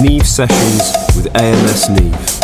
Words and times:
Neve 0.00 0.26
Sessions 0.26 0.92
with 1.14 1.34
AMS 1.36 1.88
Neve. 1.88 2.40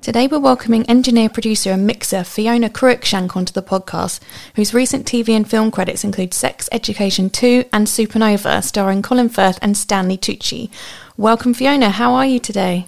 Today 0.00 0.26
we're 0.26 0.38
welcoming 0.38 0.88
engineer, 0.88 1.28
producer, 1.28 1.72
and 1.72 1.86
mixer 1.86 2.24
Fiona 2.24 2.70
Cruickshank 2.70 3.36
onto 3.36 3.52
the 3.52 3.62
podcast, 3.62 4.20
whose 4.54 4.72
recent 4.72 5.04
TV 5.04 5.30
and 5.30 5.48
film 5.48 5.70
credits 5.70 6.02
include 6.02 6.32
Sex 6.32 6.70
Education 6.72 7.28
2 7.28 7.66
and 7.74 7.86
Supernova, 7.86 8.64
starring 8.64 9.02
Colin 9.02 9.28
Firth 9.28 9.58
and 9.60 9.76
Stanley 9.76 10.16
Tucci. 10.16 10.70
Welcome, 11.18 11.52
Fiona. 11.52 11.90
How 11.90 12.14
are 12.14 12.24
you 12.24 12.40
today? 12.40 12.86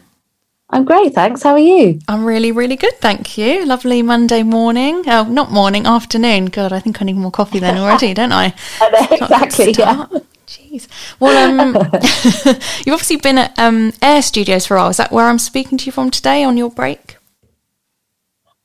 I'm 0.71 0.87
great, 0.87 1.15
thanks. 1.15 1.43
How 1.43 1.53
are 1.53 1.59
you? 1.59 1.99
I'm 2.09 2.25
really, 2.25 2.53
really 2.53 2.77
good, 2.77 2.95
thank 3.01 3.37
you. 3.37 3.67
Lovely 3.67 4.01
Monday 4.01 4.43
morning. 4.43 5.03
Oh, 5.07 5.25
not 5.25 5.51
morning, 5.51 5.85
afternoon. 5.85 6.47
God, 6.47 6.73
I 6.73 6.81
think 6.81 7.03
I 7.03 7.05
need 7.05 7.17
more 7.17 7.31
coffee 7.31 7.59
then 7.59 7.77
already, 7.77 8.15
don't 8.15 8.33
I? 8.33 8.55
I 8.81 8.91
know, 8.91 9.17
exactly, 9.17 9.73
yeah. 9.73 10.07
Jeez. 10.49 10.89
Well, 11.21 11.37
um, 11.37 11.75
you've 12.87 12.95
obviously 12.95 13.17
been 13.17 13.37
at 13.37 13.57
um, 13.59 13.93
Air 14.01 14.23
Studios 14.23 14.67
for 14.67 14.77
a 14.77 14.81
while. 14.81 14.89
Is 14.89 14.97
that 14.97 15.13
where 15.13 15.27
I'm 15.27 15.39
speaking 15.39 15.77
to 15.77 15.87
you 15.87 15.93
from 15.93 16.11
today 16.11 16.43
on 16.43 16.57
your 16.57 16.71
break? 16.71 17.19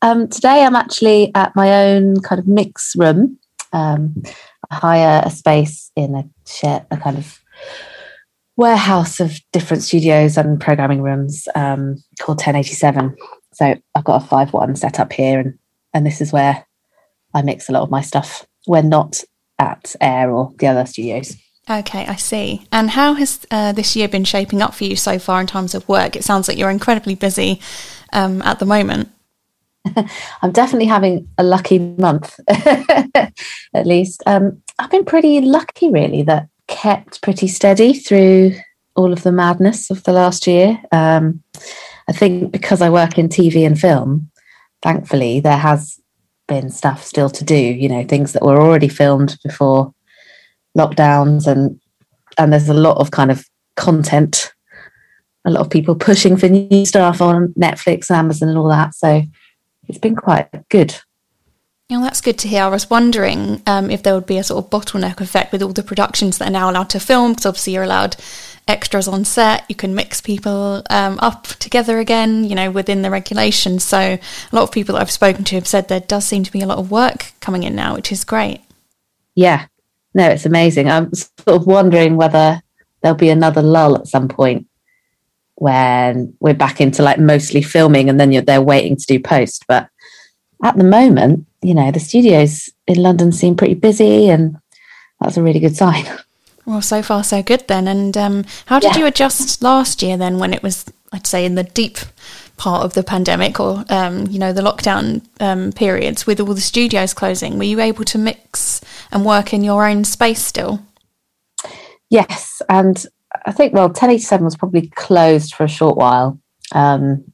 Um, 0.01 0.29
today 0.29 0.63
I'm 0.63 0.77
actually 0.77 1.31
at 1.35 1.53
my 1.57 1.87
own 1.87 2.21
kind 2.21 2.39
of 2.39 2.47
mix 2.47 2.95
room. 2.95 3.37
Um, 3.73 4.23
I 4.71 4.75
hire 4.75 5.21
a 5.25 5.29
space 5.29 5.91
in 5.97 6.15
a 6.15 6.23
shed, 6.47 6.87
a 6.89 6.95
kind 6.95 7.17
of 7.17 7.41
warehouse 8.55 9.19
of 9.19 9.37
different 9.51 9.83
studios 9.83 10.37
and 10.37 10.61
programming 10.61 11.01
rooms 11.01 11.49
um, 11.53 12.01
called 12.19 12.37
1087. 12.37 13.13
So 13.51 13.75
I've 13.93 14.03
got 14.05 14.23
a 14.23 14.25
5 14.25 14.53
1 14.53 14.75
set 14.77 15.01
up 15.01 15.11
here, 15.11 15.39
and, 15.39 15.59
and 15.93 16.05
this 16.05 16.21
is 16.21 16.31
where 16.31 16.65
I 17.33 17.41
mix 17.41 17.67
a 17.67 17.73
lot 17.73 17.83
of 17.83 17.91
my 17.91 18.01
stuff. 18.01 18.47
We're 18.67 18.83
not 18.83 19.21
at 19.59 19.95
Air 19.99 20.31
or 20.31 20.53
the 20.57 20.67
other 20.67 20.85
studios. 20.85 21.35
Okay, 21.69 22.05
I 22.05 22.15
see. 22.15 22.67
And 22.71 22.89
how 22.89 23.13
has 23.13 23.45
uh, 23.49 23.71
this 23.71 23.95
year 23.95 24.09
been 24.09 24.25
shaping 24.25 24.61
up 24.61 24.73
for 24.73 24.83
you 24.83 24.97
so 24.97 25.17
far 25.17 25.39
in 25.39 25.47
terms 25.47 25.73
of 25.73 25.87
work? 25.87 26.15
It 26.15 26.23
sounds 26.23 26.47
like 26.47 26.57
you're 26.57 26.69
incredibly 26.69 27.15
busy 27.15 27.61
um, 28.11 28.41
at 28.41 28.59
the 28.59 28.65
moment. 28.65 29.09
I'm 30.41 30.51
definitely 30.51 30.87
having 30.87 31.27
a 31.37 31.43
lucky 31.43 31.79
month, 31.79 32.37
at 32.47 33.85
least. 33.85 34.23
Um, 34.25 34.61
I've 34.77 34.91
been 34.91 35.05
pretty 35.05 35.39
lucky, 35.41 35.89
really, 35.89 36.21
that 36.23 36.47
kept 36.67 37.21
pretty 37.21 37.47
steady 37.47 37.93
through 37.93 38.55
all 38.95 39.13
of 39.13 39.23
the 39.23 39.31
madness 39.31 39.89
of 39.89 40.03
the 40.03 40.13
last 40.13 40.47
year. 40.47 40.81
Um, 40.91 41.43
I 42.09 42.11
think 42.11 42.51
because 42.51 42.81
I 42.81 42.89
work 42.89 43.17
in 43.17 43.29
TV 43.29 43.65
and 43.65 43.79
film, 43.79 44.29
thankfully, 44.81 45.39
there 45.39 45.57
has 45.57 45.99
been 46.47 46.69
stuff 46.69 47.03
still 47.03 47.29
to 47.29 47.43
do, 47.45 47.55
you 47.55 47.87
know, 47.87 48.03
things 48.03 48.33
that 48.33 48.43
were 48.43 48.61
already 48.61 48.89
filmed 48.89 49.37
before 49.43 49.93
lockdowns 50.77 51.47
and 51.47 51.79
and 52.37 52.51
there's 52.51 52.69
a 52.69 52.73
lot 52.73 52.97
of 52.97 53.11
kind 53.11 53.31
of 53.31 53.45
content 53.75 54.53
a 55.45 55.51
lot 55.51 55.61
of 55.61 55.69
people 55.69 55.95
pushing 55.95 56.37
for 56.37 56.47
new 56.47 56.85
stuff 56.85 57.21
on 57.21 57.53
Netflix 57.59 58.09
and 58.09 58.17
Amazon 58.17 58.49
and 58.49 58.57
all 58.57 58.69
that 58.69 58.95
so 58.95 59.21
it's 59.87 59.99
been 59.99 60.15
quite 60.15 60.49
good 60.69 60.95
yeah, 61.89 61.99
that's 61.99 62.21
good 62.21 62.39
to 62.39 62.47
hear. 62.47 62.63
I 62.63 62.69
was 62.69 62.89
wondering 62.89 63.61
um, 63.67 63.91
if 63.91 64.01
there 64.01 64.15
would 64.15 64.25
be 64.25 64.37
a 64.37 64.43
sort 64.43 64.63
of 64.63 64.71
bottleneck 64.71 65.19
effect 65.19 65.51
with 65.51 65.61
all 65.61 65.73
the 65.73 65.83
productions 65.83 66.37
that 66.37 66.47
are 66.47 66.51
now 66.51 66.71
allowed 66.71 66.89
to 66.91 66.99
film, 66.99 67.33
because 67.33 67.45
obviously 67.45 67.73
you're 67.73 67.83
allowed 67.83 68.15
extras 68.67 69.07
on 69.07 69.25
set. 69.25 69.65
You 69.67 69.75
can 69.75 69.93
mix 69.93 70.21
people 70.21 70.83
um, 70.89 71.19
up 71.21 71.43
together 71.43 71.99
again, 71.99 72.45
you 72.45 72.55
know, 72.55 72.71
within 72.71 73.01
the 73.01 73.11
regulations. 73.11 73.83
So 73.83 73.99
a 73.99 74.19
lot 74.51 74.63
of 74.63 74.71
people 74.71 74.95
that 74.95 75.01
I've 75.01 75.11
spoken 75.11 75.43
to 75.43 75.55
have 75.55 75.67
said 75.67 75.87
there 75.87 75.99
does 75.99 76.25
seem 76.25 76.43
to 76.43 76.51
be 76.51 76.61
a 76.61 76.65
lot 76.65 76.77
of 76.77 76.89
work 76.89 77.33
coming 77.41 77.63
in 77.63 77.75
now, 77.75 77.95
which 77.95 78.11
is 78.11 78.23
great. 78.23 78.61
Yeah, 79.35 79.65
no, 80.13 80.27
it's 80.29 80.45
amazing. 80.45 80.89
I'm 80.89 81.13
sort 81.13 81.61
of 81.61 81.67
wondering 81.67 82.15
whether 82.17 82.61
there'll 83.01 83.17
be 83.17 83.29
another 83.29 83.61
lull 83.61 83.95
at 83.95 84.07
some 84.07 84.27
point 84.27 84.67
when 85.55 86.35
we're 86.39 86.53
back 86.53 86.81
into 86.81 87.03
like 87.03 87.19
mostly 87.19 87.61
filming 87.61 88.09
and 88.09 88.19
then 88.19 88.31
you're 88.31 88.41
there 88.41 88.61
waiting 88.61 88.95
to 88.95 89.05
do 89.05 89.19
post. 89.19 89.65
But 89.67 89.89
at 90.63 90.77
the 90.77 90.83
moment, 90.83 91.45
you 91.61 91.73
know, 91.73 91.91
the 91.91 91.99
studios 91.99 92.69
in 92.87 93.01
London 93.01 93.31
seem 93.31 93.55
pretty 93.55 93.75
busy, 93.75 94.29
and 94.29 94.57
that's 95.19 95.37
a 95.37 95.43
really 95.43 95.59
good 95.59 95.75
sign. 95.75 96.05
Well, 96.65 96.81
so 96.81 97.01
far 97.01 97.25
so 97.25 97.43
good 97.43 97.67
then. 97.67 97.89
And 97.89 98.15
um, 98.15 98.45
how 98.67 98.79
did 98.79 98.95
yeah. 98.95 98.99
you 98.99 99.05
adjust 99.05 99.61
last 99.61 100.01
year 100.01 100.15
then, 100.15 100.39
when 100.39 100.53
it 100.53 100.63
was, 100.63 100.85
I'd 101.11 101.27
say, 101.27 101.43
in 101.43 101.55
the 101.55 101.65
deep 101.65 101.97
part 102.63 102.85
of 102.85 102.93
the 102.93 103.03
pandemic 103.03 103.59
or 103.59 103.83
um, 103.89 104.25
you 104.27 104.39
know 104.39 104.53
the 104.53 104.61
lockdown 104.61 105.21
um, 105.41 105.73
periods 105.73 106.25
with 106.25 106.39
all 106.39 106.53
the 106.53 106.61
studios 106.61 107.13
closing? 107.13 107.57
Were 107.57 107.65
you 107.65 107.81
able 107.81 108.05
to 108.05 108.17
mix 108.17 108.79
and 109.11 109.25
work 109.25 109.53
in 109.53 109.65
your 109.65 109.85
own 109.85 110.05
space 110.05 110.41
still? 110.41 110.81
Yes, 112.09 112.61
and 112.69 113.05
I 113.45 113.51
think 113.51 113.73
well, 113.73 113.87
1087 113.87 114.45
was 114.45 114.55
probably 114.55 114.87
closed 114.95 115.53
for 115.53 115.65
a 115.65 115.67
short 115.67 115.97
while. 115.97 116.39
Um, 116.73 117.25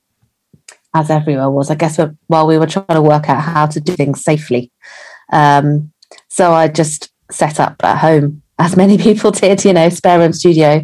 as 0.95 1.12
everywhere 1.12 1.51
was, 1.51 1.69
I 1.69 1.75
guess, 1.75 2.00
while 2.25 2.47
we 2.47 2.57
were 2.57 2.66
trying 2.66 2.88
to 2.90 3.01
work 3.01 3.29
out 3.29 3.41
how 3.41 3.67
to 3.67 3.79
do 3.79 3.94
things 3.94 4.23
safely. 4.23 4.72
Um, 5.31 5.91
so 6.29 6.53
I 6.53 6.67
just 6.67 7.11
set 7.29 7.59
up 7.59 7.75
at 7.84 8.00
home, 8.00 8.41
as 8.57 8.75
many 8.84 8.97
people 8.97 9.29
did, 9.29 9.63
you 9.63 9.73
know, 9.73 9.90
spare 9.90 10.17
room 10.17 10.34
studio, 10.34 10.84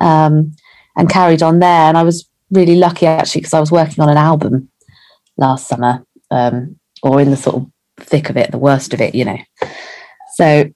um, 0.00 0.54
and 0.96 1.10
carried 1.10 1.42
on 1.42 1.58
there. 1.58 1.88
And 1.88 1.98
I 1.98 2.04
was 2.04 2.28
really 2.52 2.76
lucky 2.76 3.06
actually 3.06 3.40
because 3.40 3.54
I 3.54 3.60
was 3.60 3.72
working 3.72 4.02
on 4.02 4.08
an 4.08 4.16
album 4.16 4.68
last 5.36 5.66
summer, 5.66 6.04
um, 6.30 6.78
or 7.02 7.20
in 7.20 7.30
the 7.30 7.36
sort 7.36 7.56
of 7.56 7.70
thick 7.98 8.30
of 8.30 8.36
it, 8.36 8.50
the 8.50 8.58
worst 8.58 8.94
of 8.94 9.00
it, 9.00 9.14
you 9.14 9.24
know. 9.24 9.38
So 10.36 10.70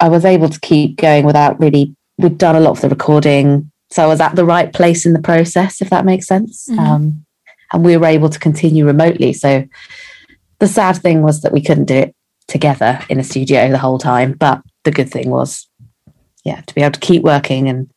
I 0.00 0.08
was 0.08 0.24
able 0.24 0.48
to 0.48 0.60
keep 0.60 0.96
going 0.96 1.24
without 1.24 1.60
really. 1.60 1.94
We'd 2.20 2.36
done 2.36 2.56
a 2.56 2.60
lot 2.60 2.72
of 2.72 2.80
the 2.80 2.88
recording, 2.88 3.70
so 3.90 4.02
I 4.02 4.06
was 4.06 4.20
at 4.20 4.34
the 4.34 4.44
right 4.44 4.72
place 4.72 5.06
in 5.06 5.12
the 5.12 5.22
process, 5.22 5.80
if 5.80 5.90
that 5.90 6.04
makes 6.04 6.26
sense. 6.26 6.68
Mm-hmm. 6.68 6.80
Um, 6.80 7.26
and 7.72 7.84
we 7.84 7.96
were 7.96 8.06
able 8.06 8.28
to 8.28 8.38
continue 8.38 8.84
remotely. 8.84 9.32
So 9.32 9.64
the 10.58 10.66
sad 10.66 10.96
thing 10.96 11.22
was 11.22 11.42
that 11.42 11.52
we 11.52 11.62
couldn't 11.62 11.84
do 11.84 11.94
it 11.94 12.16
together 12.48 12.98
in 13.08 13.20
a 13.20 13.24
studio 13.24 13.70
the 13.70 13.78
whole 13.78 13.98
time. 13.98 14.32
But 14.32 14.62
the 14.84 14.90
good 14.90 15.10
thing 15.10 15.30
was, 15.30 15.68
yeah, 16.44 16.60
to 16.62 16.74
be 16.74 16.82
able 16.82 16.92
to 16.92 17.00
keep 17.00 17.22
working 17.22 17.68
and 17.68 17.90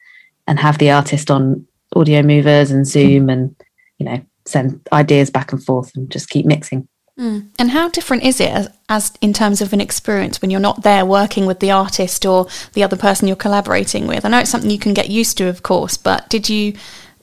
and 0.48 0.60
have 0.60 0.78
the 0.78 0.92
artist 0.92 1.32
on 1.32 1.66
Audiomovers 1.96 2.72
and 2.72 2.86
Zoom 2.88 3.30
and 3.30 3.56
you 3.98 4.06
know 4.06 4.22
send 4.46 4.88
ideas 4.92 5.30
back 5.30 5.52
and 5.52 5.64
forth 5.64 5.92
and 5.96 6.10
just 6.10 6.30
keep 6.30 6.46
mixing. 6.46 6.88
Mm. 7.20 7.50
And 7.60 7.72
how 7.72 7.90
different 7.90 8.24
is 8.24 8.40
it 8.40 8.50
as, 8.50 8.70
as, 8.90 9.14
in 9.22 9.34
terms 9.34 9.62
of 9.62 9.74
an 9.74 9.82
experience 9.82 10.42
when 10.42 10.50
you're 10.50 10.60
not 10.60 10.84
there 10.84 11.06
working 11.06 11.46
with 11.46 11.60
the 11.60 11.70
artist 11.70 12.26
or 12.26 12.48
the 12.74 12.84
other 12.84 12.98
person 12.98 13.28
you're 13.28 13.36
collaborating 13.36 14.08
with? 14.08 14.26
I 14.26 14.30
know 14.30 14.40
it's 14.40 14.50
something 14.50 14.72
you 14.72 14.80
can 14.80 14.94
get 14.94 15.10
used 15.10 15.38
to, 15.38 15.48
of 15.48 15.62
course, 15.62 15.98
but 15.98 16.30
did 16.30 16.50
you 16.50 16.74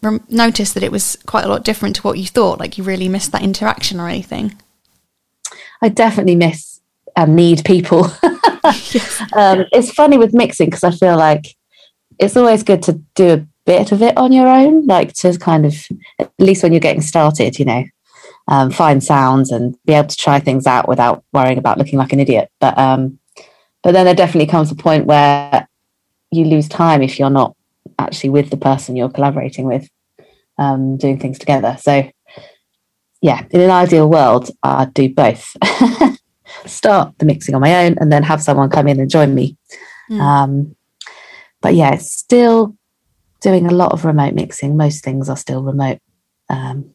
rem- 0.03 0.25
notice 0.29 0.73
that 0.75 0.83
it 0.83 0.93
was 0.93 1.17
quite 1.27 1.45
a 1.45 1.49
lot 1.49 1.65
different 1.65 1.97
to 1.97 2.03
what 2.03 2.19
you 2.19 2.27
thought? 2.27 2.61
Like 2.61 2.79
you 2.79 2.85
really 2.85 3.09
missed 3.09 3.33
that 3.33 3.43
interaction 3.43 3.99
or 3.99 4.09
anything? 4.09 4.61
I 5.83 5.89
definitely 5.89 6.37
miss 6.37 6.81
and 7.17 7.35
need 7.35 7.65
people. 7.65 8.05
um, 9.33 9.65
it's 9.73 9.91
funny 9.93 10.19
with 10.19 10.35
mixing 10.35 10.69
because 10.69 10.85
I 10.85 10.91
feel 10.91 11.17
like 11.17 11.57
it's 12.19 12.37
always 12.37 12.63
good 12.63 12.83
to 12.85 13.01
do 13.15 13.29
a 13.31 13.47
bit 13.69 13.93
of 13.93 14.01
it 14.01 14.17
on 14.17 14.33
your 14.33 14.49
own, 14.49 14.87
like 14.87 15.13
to 15.13 15.39
kind 15.39 15.67
of, 15.67 15.75
at 16.19 16.33
least 16.39 16.63
when 16.63 16.73
you're 16.73 16.81
getting 16.81 17.03
started, 17.03 17.59
you 17.59 17.67
know, 17.67 17.85
um, 18.49 18.71
find 18.71 19.05
sounds 19.05 19.53
and 19.53 19.77
be 19.85 19.93
able 19.93 20.09
to 20.09 20.17
try 20.17 20.41
things 20.41 20.67
out 20.67 20.89
without 20.89 21.23
worrying 21.35 21.59
about 21.59 21.77
looking 21.77 21.99
like 21.99 22.15
an 22.15 22.19
idiot. 22.19 22.51
But 22.61 22.79
um, 22.79 23.19
but 23.83 23.93
then 23.93 24.07
there 24.07 24.15
definitely 24.15 24.51
comes 24.51 24.71
a 24.71 24.75
point 24.75 25.05
where 25.05 25.69
you 26.31 26.47
lose 26.47 26.67
time 26.67 27.03
if 27.03 27.19
you're 27.19 27.29
not 27.29 27.55
actually 27.99 28.31
with 28.31 28.49
the 28.49 28.57
person 28.57 28.97
you're 28.97 29.11
collaborating 29.11 29.67
with, 29.67 29.87
um, 30.57 30.97
doing 30.97 31.19
things 31.19 31.39
together. 31.39 31.77
So, 31.79 32.11
yeah, 33.21 33.45
in 33.51 33.61
an 33.61 33.71
ideal 33.71 34.09
world, 34.09 34.51
I'd 34.63 34.95
do 34.95 35.13
both. 35.13 35.55
Start 36.67 37.19
the 37.19 37.27
mixing 37.27 37.55
on 37.55 37.61
my 37.61 37.85
own 37.85 37.97
and 38.01 38.11
then 38.11 38.23
have 38.23 38.43
someone 38.43 38.71
come 38.71 38.89
in 38.89 38.99
and 38.99 39.11
join 39.11 39.35
me. 39.35 39.59
Mm. 40.11 40.21
Um, 40.21 40.77
but 41.61 41.75
yeah, 41.75 41.93
it's 41.93 42.13
still 42.13 42.79
doing 43.41 43.67
a 43.67 43.73
lot 43.73 43.93
of 43.93 44.05
remote 44.05 44.35
mixing. 44.35 44.77
Most 44.77 45.05
things 45.05 45.29
are 45.29 45.37
still 45.37 45.63
remote. 45.63 45.99
Um, 46.49 46.95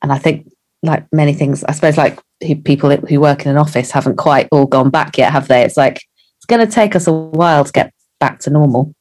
and 0.00 0.12
I 0.12 0.18
think, 0.18 0.50
like 0.82 1.06
many 1.12 1.32
things, 1.32 1.62
I 1.64 1.72
suppose, 1.72 1.96
like 1.96 2.18
who, 2.44 2.56
people 2.56 2.90
who 2.90 3.20
work 3.20 3.44
in 3.44 3.50
an 3.50 3.56
office 3.56 3.92
haven't 3.92 4.16
quite 4.16 4.48
all 4.50 4.66
gone 4.66 4.90
back 4.90 5.16
yet, 5.16 5.32
have 5.32 5.46
they? 5.48 5.62
It's 5.62 5.76
like 5.76 6.02
it's 6.36 6.46
going 6.46 6.66
to 6.66 6.72
take 6.72 6.96
us 6.96 7.06
a 7.06 7.12
while 7.12 7.64
to 7.64 7.72
get 7.72 7.92
back 8.18 8.40
to 8.40 8.50
normal. 8.50 8.92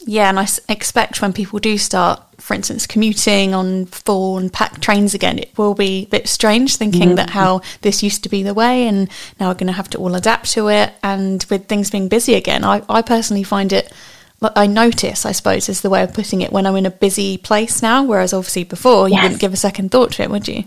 Yeah, 0.00 0.30
and 0.30 0.40
I 0.40 0.46
expect 0.70 1.20
when 1.20 1.34
people 1.34 1.58
do 1.58 1.76
start, 1.76 2.22
for 2.38 2.54
instance, 2.54 2.86
commuting 2.86 3.52
on 3.52 3.84
full 3.84 4.38
and 4.38 4.50
packed 4.50 4.80
trains 4.80 5.12
again, 5.12 5.38
it 5.38 5.58
will 5.58 5.74
be 5.74 6.04
a 6.04 6.06
bit 6.06 6.28
strange 6.28 6.76
thinking 6.76 7.08
mm-hmm. 7.08 7.14
that 7.16 7.30
how 7.30 7.60
this 7.82 8.02
used 8.02 8.22
to 8.22 8.30
be 8.30 8.42
the 8.42 8.54
way 8.54 8.86
and 8.86 9.10
now 9.38 9.48
we're 9.48 9.54
going 9.54 9.66
to 9.66 9.74
have 9.74 9.90
to 9.90 9.98
all 9.98 10.14
adapt 10.14 10.50
to 10.52 10.68
it. 10.68 10.94
And 11.02 11.44
with 11.50 11.66
things 11.66 11.90
being 11.90 12.08
busy 12.08 12.34
again, 12.34 12.64
I, 12.64 12.82
I 12.88 13.02
personally 13.02 13.42
find 13.42 13.70
it, 13.70 13.92
I 14.40 14.66
notice, 14.68 15.26
I 15.26 15.32
suppose, 15.32 15.68
is 15.68 15.80
the 15.80 15.90
way 15.90 16.02
of 16.02 16.14
putting 16.14 16.42
it 16.42 16.52
when 16.52 16.64
I'm 16.64 16.76
in 16.76 16.86
a 16.86 16.90
busy 16.90 17.38
place 17.38 17.82
now, 17.82 18.04
whereas 18.04 18.32
obviously 18.32 18.64
before 18.64 19.08
you 19.08 19.14
yes. 19.14 19.24
wouldn't 19.24 19.40
give 19.40 19.52
a 19.52 19.56
second 19.56 19.90
thought 19.90 20.12
to 20.12 20.22
it, 20.22 20.30
would 20.30 20.46
you? 20.46 20.64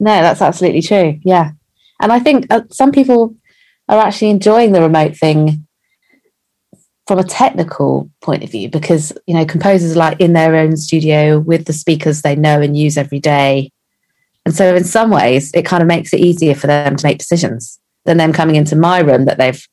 No, 0.00 0.20
that's 0.22 0.42
absolutely 0.42 0.82
true. 0.82 1.20
Yeah. 1.22 1.52
And 2.00 2.10
I 2.10 2.18
think 2.18 2.46
uh, 2.50 2.62
some 2.70 2.90
people 2.90 3.36
are 3.88 3.98
actually 3.98 4.30
enjoying 4.30 4.72
the 4.72 4.80
remote 4.80 5.16
thing 5.16 5.66
from 7.06 7.18
a 7.18 7.24
technical 7.24 8.10
point 8.22 8.44
of 8.44 8.50
view 8.50 8.68
because 8.68 9.12
you 9.26 9.34
know 9.34 9.44
composers 9.44 9.96
are 9.96 9.98
like 9.98 10.20
in 10.20 10.32
their 10.32 10.54
own 10.54 10.76
studio 10.76 11.40
with 11.40 11.64
the 11.64 11.72
speakers 11.72 12.22
they 12.22 12.36
know 12.36 12.60
and 12.60 12.76
use 12.76 12.96
every 12.96 13.18
day 13.18 13.72
and 14.46 14.54
so 14.54 14.76
in 14.76 14.84
some 14.84 15.10
ways 15.10 15.50
it 15.52 15.64
kind 15.66 15.82
of 15.82 15.88
makes 15.88 16.12
it 16.12 16.20
easier 16.20 16.54
for 16.54 16.68
them 16.68 16.94
to 16.94 17.04
make 17.04 17.18
decisions 17.18 17.80
than 18.04 18.16
them 18.16 18.32
coming 18.32 18.54
into 18.54 18.76
my 18.76 19.00
room 19.00 19.24
that 19.24 19.38
they've 19.38 19.66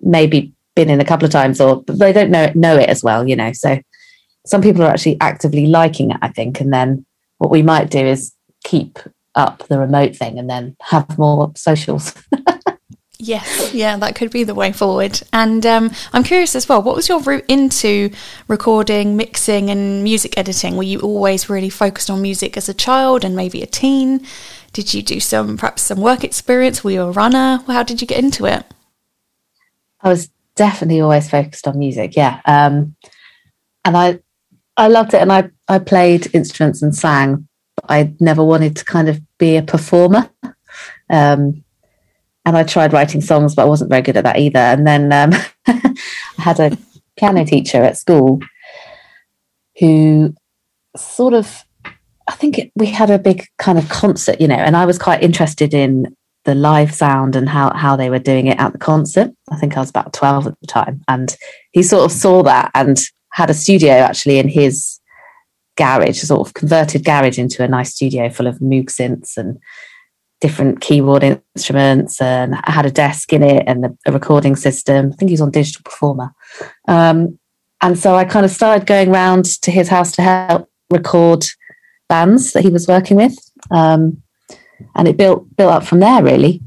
maybe 0.00 0.52
been 0.76 0.90
in 0.90 1.00
a 1.00 1.04
couple 1.04 1.26
of 1.26 1.32
times 1.32 1.60
or 1.60 1.82
they 1.88 2.12
don't 2.12 2.30
know 2.30 2.44
it, 2.44 2.54
know 2.54 2.76
it 2.76 2.88
as 2.88 3.02
well 3.02 3.26
you 3.26 3.34
know 3.34 3.52
so 3.52 3.78
some 4.46 4.62
people 4.62 4.82
are 4.82 4.90
actually 4.90 5.16
actively 5.20 5.66
liking 5.66 6.12
it 6.12 6.18
i 6.22 6.28
think 6.28 6.60
and 6.60 6.72
then 6.72 7.04
what 7.38 7.50
we 7.50 7.62
might 7.62 7.90
do 7.90 7.98
is 7.98 8.32
keep 8.62 8.98
up 9.34 9.66
the 9.68 9.78
remote 9.78 10.14
thing 10.14 10.38
and 10.38 10.48
then 10.48 10.76
have 10.80 11.18
more 11.18 11.50
socials 11.56 12.14
Yes, 13.18 13.72
yeah, 13.72 13.96
that 13.96 14.14
could 14.14 14.30
be 14.30 14.44
the 14.44 14.54
way 14.54 14.72
forward. 14.72 15.20
And 15.32 15.64
um, 15.64 15.90
I'm 16.12 16.22
curious 16.22 16.54
as 16.54 16.68
well, 16.68 16.82
what 16.82 16.94
was 16.94 17.08
your 17.08 17.20
route 17.20 17.46
into 17.48 18.10
recording, 18.46 19.16
mixing, 19.16 19.70
and 19.70 20.04
music 20.04 20.36
editing? 20.36 20.76
Were 20.76 20.82
you 20.82 21.00
always 21.00 21.48
really 21.48 21.70
focused 21.70 22.10
on 22.10 22.20
music 22.20 22.58
as 22.58 22.68
a 22.68 22.74
child 22.74 23.24
and 23.24 23.34
maybe 23.34 23.62
a 23.62 23.66
teen? 23.66 24.26
Did 24.74 24.92
you 24.92 25.02
do 25.02 25.18
some, 25.18 25.56
perhaps 25.56 25.82
some 25.82 26.00
work 26.00 26.24
experience? 26.24 26.84
Were 26.84 26.90
you 26.90 27.02
a 27.02 27.10
runner? 27.10 27.62
How 27.66 27.82
did 27.82 28.02
you 28.02 28.06
get 28.06 28.22
into 28.22 28.44
it? 28.44 28.64
I 30.02 30.10
was 30.10 30.28
definitely 30.56 31.00
always 31.00 31.30
focused 31.30 31.68
on 31.68 31.78
music, 31.78 32.16
yeah. 32.16 32.40
Um, 32.44 32.96
and 33.84 33.96
I, 33.96 34.20
I 34.76 34.88
loved 34.88 35.14
it, 35.14 35.22
and 35.22 35.32
I, 35.32 35.50
I 35.68 35.78
played 35.78 36.34
instruments 36.34 36.82
and 36.82 36.94
sang. 36.94 37.48
But 37.76 37.84
I 37.90 38.14
never 38.20 38.42
wanted 38.42 38.74
to 38.76 38.84
kind 38.84 39.08
of 39.08 39.20
be 39.38 39.56
a 39.56 39.62
performer. 39.62 40.30
Um, 41.10 41.62
and 42.46 42.56
I 42.56 42.62
tried 42.62 42.92
writing 42.92 43.20
songs, 43.20 43.54
but 43.54 43.62
I 43.62 43.66
wasn't 43.66 43.90
very 43.90 44.02
good 44.02 44.16
at 44.16 44.24
that 44.24 44.38
either. 44.38 44.58
And 44.58 44.86
then 44.86 45.12
um, 45.12 45.32
I 45.66 45.94
had 46.38 46.60
a 46.60 46.78
piano 47.16 47.44
teacher 47.44 47.82
at 47.82 47.98
school 47.98 48.40
who 49.78 50.34
sort 50.96 51.34
of, 51.34 51.64
I 52.28 52.32
think 52.32 52.58
it, 52.58 52.72
we 52.76 52.86
had 52.86 53.10
a 53.10 53.18
big 53.18 53.46
kind 53.58 53.78
of 53.78 53.88
concert, 53.88 54.40
you 54.40 54.48
know, 54.48 54.54
and 54.54 54.76
I 54.76 54.86
was 54.86 54.98
quite 54.98 55.22
interested 55.22 55.74
in 55.74 56.16
the 56.46 56.54
live 56.54 56.94
sound 56.94 57.36
and 57.36 57.48
how 57.48 57.74
how 57.74 57.96
they 57.96 58.08
were 58.08 58.18
doing 58.18 58.46
it 58.46 58.58
at 58.58 58.72
the 58.72 58.78
concert. 58.78 59.30
I 59.50 59.56
think 59.56 59.76
I 59.76 59.80
was 59.80 59.90
about 59.90 60.14
twelve 60.14 60.46
at 60.46 60.58
the 60.60 60.66
time, 60.66 61.02
and 61.08 61.36
he 61.72 61.82
sort 61.82 62.04
of 62.04 62.12
saw 62.12 62.42
that 62.44 62.70
and 62.74 62.98
had 63.32 63.50
a 63.50 63.54
studio 63.54 63.92
actually 63.92 64.38
in 64.38 64.48
his 64.48 64.98
garage, 65.76 66.22
sort 66.22 66.46
of 66.46 66.54
converted 66.54 67.04
garage 67.04 67.38
into 67.38 67.62
a 67.62 67.68
nice 67.68 67.94
studio 67.94 68.30
full 68.30 68.46
of 68.46 68.60
Moog 68.60 68.86
synths 68.86 69.36
and 69.36 69.58
different 70.40 70.80
keyboard 70.80 71.22
instruments 71.22 72.20
and 72.20 72.54
had 72.64 72.86
a 72.86 72.90
desk 72.90 73.32
in 73.32 73.42
it 73.42 73.64
and 73.66 73.98
a 74.06 74.12
recording 74.12 74.56
system. 74.56 75.10
I 75.12 75.16
think 75.16 75.30
he's 75.30 75.40
on 75.40 75.50
Digital 75.50 75.82
Performer. 75.82 76.32
Um, 76.88 77.38
and 77.82 77.98
so 77.98 78.14
I 78.14 78.24
kind 78.24 78.44
of 78.44 78.50
started 78.50 78.86
going 78.86 79.10
around 79.10 79.44
to 79.62 79.70
his 79.70 79.88
house 79.88 80.12
to 80.12 80.22
help 80.22 80.70
record 80.90 81.44
bands 82.08 82.52
that 82.52 82.62
he 82.62 82.70
was 82.70 82.86
working 82.86 83.16
with. 83.16 83.36
Um, 83.70 84.22
and 84.94 85.08
it 85.08 85.16
built 85.16 85.54
built 85.56 85.72
up 85.72 85.84
from 85.84 86.00
there 86.00 86.22
really. 86.22 86.62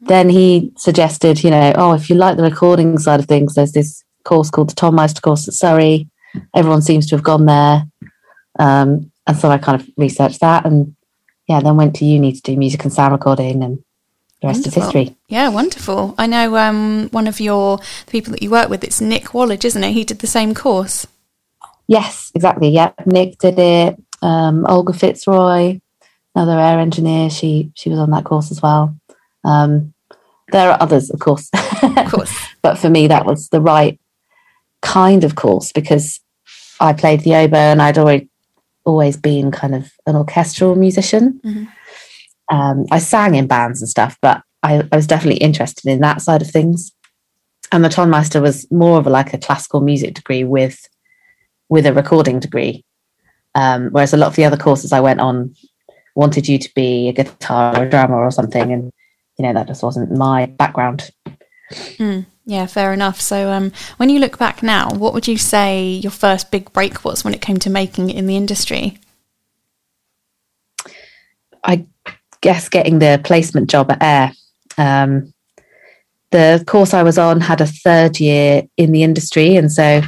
Then 0.00 0.28
he 0.28 0.72
suggested, 0.76 1.42
you 1.42 1.50
know, 1.50 1.72
oh, 1.76 1.94
if 1.94 2.10
you 2.10 2.16
like 2.16 2.36
the 2.36 2.42
recording 2.42 2.98
side 2.98 3.20
of 3.20 3.26
things, 3.26 3.54
there's 3.54 3.72
this 3.72 4.04
course 4.24 4.50
called 4.50 4.70
the 4.70 4.74
Tonmeister 4.74 5.22
course 5.22 5.48
at 5.48 5.54
Surrey. 5.54 6.08
Everyone 6.54 6.82
seems 6.82 7.06
to 7.06 7.16
have 7.16 7.24
gone 7.24 7.46
there. 7.46 7.84
Um, 8.58 9.10
and 9.26 9.36
so 9.36 9.48
I 9.50 9.58
kind 9.58 9.80
of 9.80 9.88
researched 9.96 10.40
that 10.40 10.66
and 10.66 10.94
yeah, 11.48 11.60
then 11.60 11.76
went 11.76 11.96
to 11.96 12.04
uni 12.04 12.32
to 12.32 12.40
do 12.40 12.56
music 12.56 12.84
and 12.84 12.92
sound 12.92 13.12
recording 13.12 13.62
and 13.62 13.78
the 14.40 14.48
rest 14.48 14.66
Wonderful. 14.66 14.82
is 14.82 14.84
history. 14.84 15.16
Yeah, 15.28 15.48
wonderful. 15.48 16.14
I 16.18 16.26
know 16.26 16.56
um, 16.56 17.08
one 17.10 17.26
of 17.26 17.40
your 17.40 17.78
people 18.06 18.32
that 18.32 18.42
you 18.42 18.50
work 18.50 18.68
with, 18.68 18.84
it's 18.84 19.00
Nick 19.00 19.32
Wollage, 19.32 19.64
isn't 19.64 19.84
it? 19.84 19.92
He 19.92 20.04
did 20.04 20.18
the 20.18 20.26
same 20.26 20.54
course. 20.54 21.06
Yes, 21.86 22.30
exactly. 22.34 22.68
Yeah, 22.68 22.92
Nick 23.06 23.38
did 23.38 23.58
it. 23.58 24.02
Um, 24.22 24.66
Olga 24.68 24.92
Fitzroy, 24.92 25.80
another 26.34 26.58
air 26.58 26.78
engineer, 26.78 27.30
she 27.30 27.70
she 27.74 27.90
was 27.90 27.98
on 27.98 28.10
that 28.10 28.24
course 28.24 28.50
as 28.50 28.62
well. 28.62 28.96
Um, 29.44 29.94
there 30.52 30.70
are 30.70 30.78
others, 30.80 31.10
of 31.10 31.20
course. 31.20 31.50
Of 31.82 32.10
course. 32.10 32.34
but 32.62 32.78
for 32.78 32.90
me, 32.90 33.06
that 33.06 33.26
was 33.26 33.48
the 33.48 33.60
right 33.60 33.98
kind 34.82 35.24
of 35.24 35.34
course 35.34 35.72
because 35.72 36.20
I 36.80 36.92
played 36.92 37.20
the 37.20 37.34
oboe 37.34 37.56
and 37.56 37.80
I'd 37.80 37.98
already 37.98 38.28
always 38.84 39.16
been 39.16 39.50
kind 39.50 39.74
of 39.74 39.90
an 40.06 40.16
orchestral 40.16 40.74
musician. 40.74 41.40
Mhm. 41.44 41.68
Um, 42.50 42.84
I 42.90 42.98
sang 42.98 43.34
in 43.34 43.46
bands 43.46 43.80
and 43.80 43.88
stuff, 43.88 44.18
but 44.20 44.42
I, 44.62 44.82
I 44.92 44.96
was 44.96 45.06
definitely 45.06 45.40
interested 45.40 45.90
in 45.90 46.00
that 46.00 46.20
side 46.20 46.42
of 46.42 46.50
things. 46.50 46.92
And 47.72 47.82
the 47.82 47.88
Tonmeister 47.88 48.42
was 48.42 48.70
more 48.70 48.98
of 48.98 49.06
a, 49.06 49.10
like 49.10 49.32
a 49.32 49.38
classical 49.38 49.80
music 49.80 50.14
degree 50.14 50.44
with 50.44 50.78
with 51.70 51.86
a 51.86 51.94
recording 51.94 52.38
degree. 52.40 52.84
Um, 53.54 53.88
whereas 53.90 54.12
a 54.12 54.16
lot 54.16 54.26
of 54.26 54.36
the 54.36 54.44
other 54.44 54.56
courses 54.56 54.92
I 54.92 55.00
went 55.00 55.20
on 55.20 55.54
wanted 56.14 56.48
you 56.48 56.58
to 56.58 56.70
be 56.74 57.08
a 57.08 57.12
guitar 57.12 57.76
or 57.76 57.84
a 57.84 57.90
drummer 57.90 58.22
or 58.22 58.30
something, 58.30 58.72
and 58.72 58.92
you 59.38 59.44
know 59.44 59.52
that 59.52 59.66
just 59.66 59.82
wasn't 59.82 60.12
my 60.12 60.46
background. 60.46 61.10
Mm, 61.72 62.26
yeah, 62.44 62.66
fair 62.66 62.92
enough. 62.92 63.20
So, 63.20 63.50
um, 63.50 63.72
when 63.96 64.10
you 64.10 64.20
look 64.20 64.38
back 64.38 64.62
now, 64.62 64.90
what 64.90 65.14
would 65.14 65.26
you 65.26 65.38
say 65.38 65.88
your 65.88 66.12
first 66.12 66.50
big 66.50 66.72
break 66.72 67.04
was 67.04 67.24
when 67.24 67.34
it 67.34 67.40
came 67.40 67.58
to 67.58 67.70
making 67.70 68.10
it 68.10 68.16
in 68.16 68.26
the 68.26 68.36
industry? 68.36 68.98
I 71.64 71.86
guess 72.40 72.68
getting 72.68 72.98
the 72.98 73.20
placement 73.24 73.70
job 73.70 73.90
at 73.90 74.02
Air. 74.02 74.32
Um, 74.76 75.32
the 76.30 76.62
course 76.66 76.92
I 76.92 77.02
was 77.02 77.16
on 77.16 77.40
had 77.40 77.60
a 77.60 77.66
third 77.66 78.20
year 78.20 78.64
in 78.76 78.92
the 78.92 79.02
industry, 79.02 79.56
and 79.56 79.72
so 79.72 80.02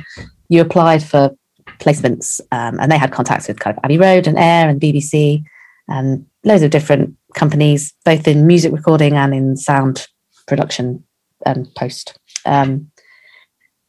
you 0.48 0.60
applied 0.60 1.02
for 1.02 1.30
placements, 1.78 2.40
um, 2.52 2.78
and 2.80 2.90
they 2.90 2.98
had 2.98 3.12
contacts 3.12 3.48
with 3.48 3.60
kind 3.60 3.76
of 3.76 3.84
Abbey 3.84 3.98
Road 3.98 4.26
and 4.26 4.38
Air 4.38 4.68
and 4.68 4.80
BBC 4.80 5.44
and 5.88 6.26
loads 6.44 6.62
of 6.62 6.70
different 6.70 7.16
companies, 7.34 7.94
both 8.04 8.26
in 8.26 8.46
music 8.46 8.72
recording 8.72 9.14
and 9.14 9.34
in 9.34 9.56
sound 9.56 10.06
production 10.46 11.04
and 11.44 11.72
post. 11.74 12.18
Um, 12.44 12.90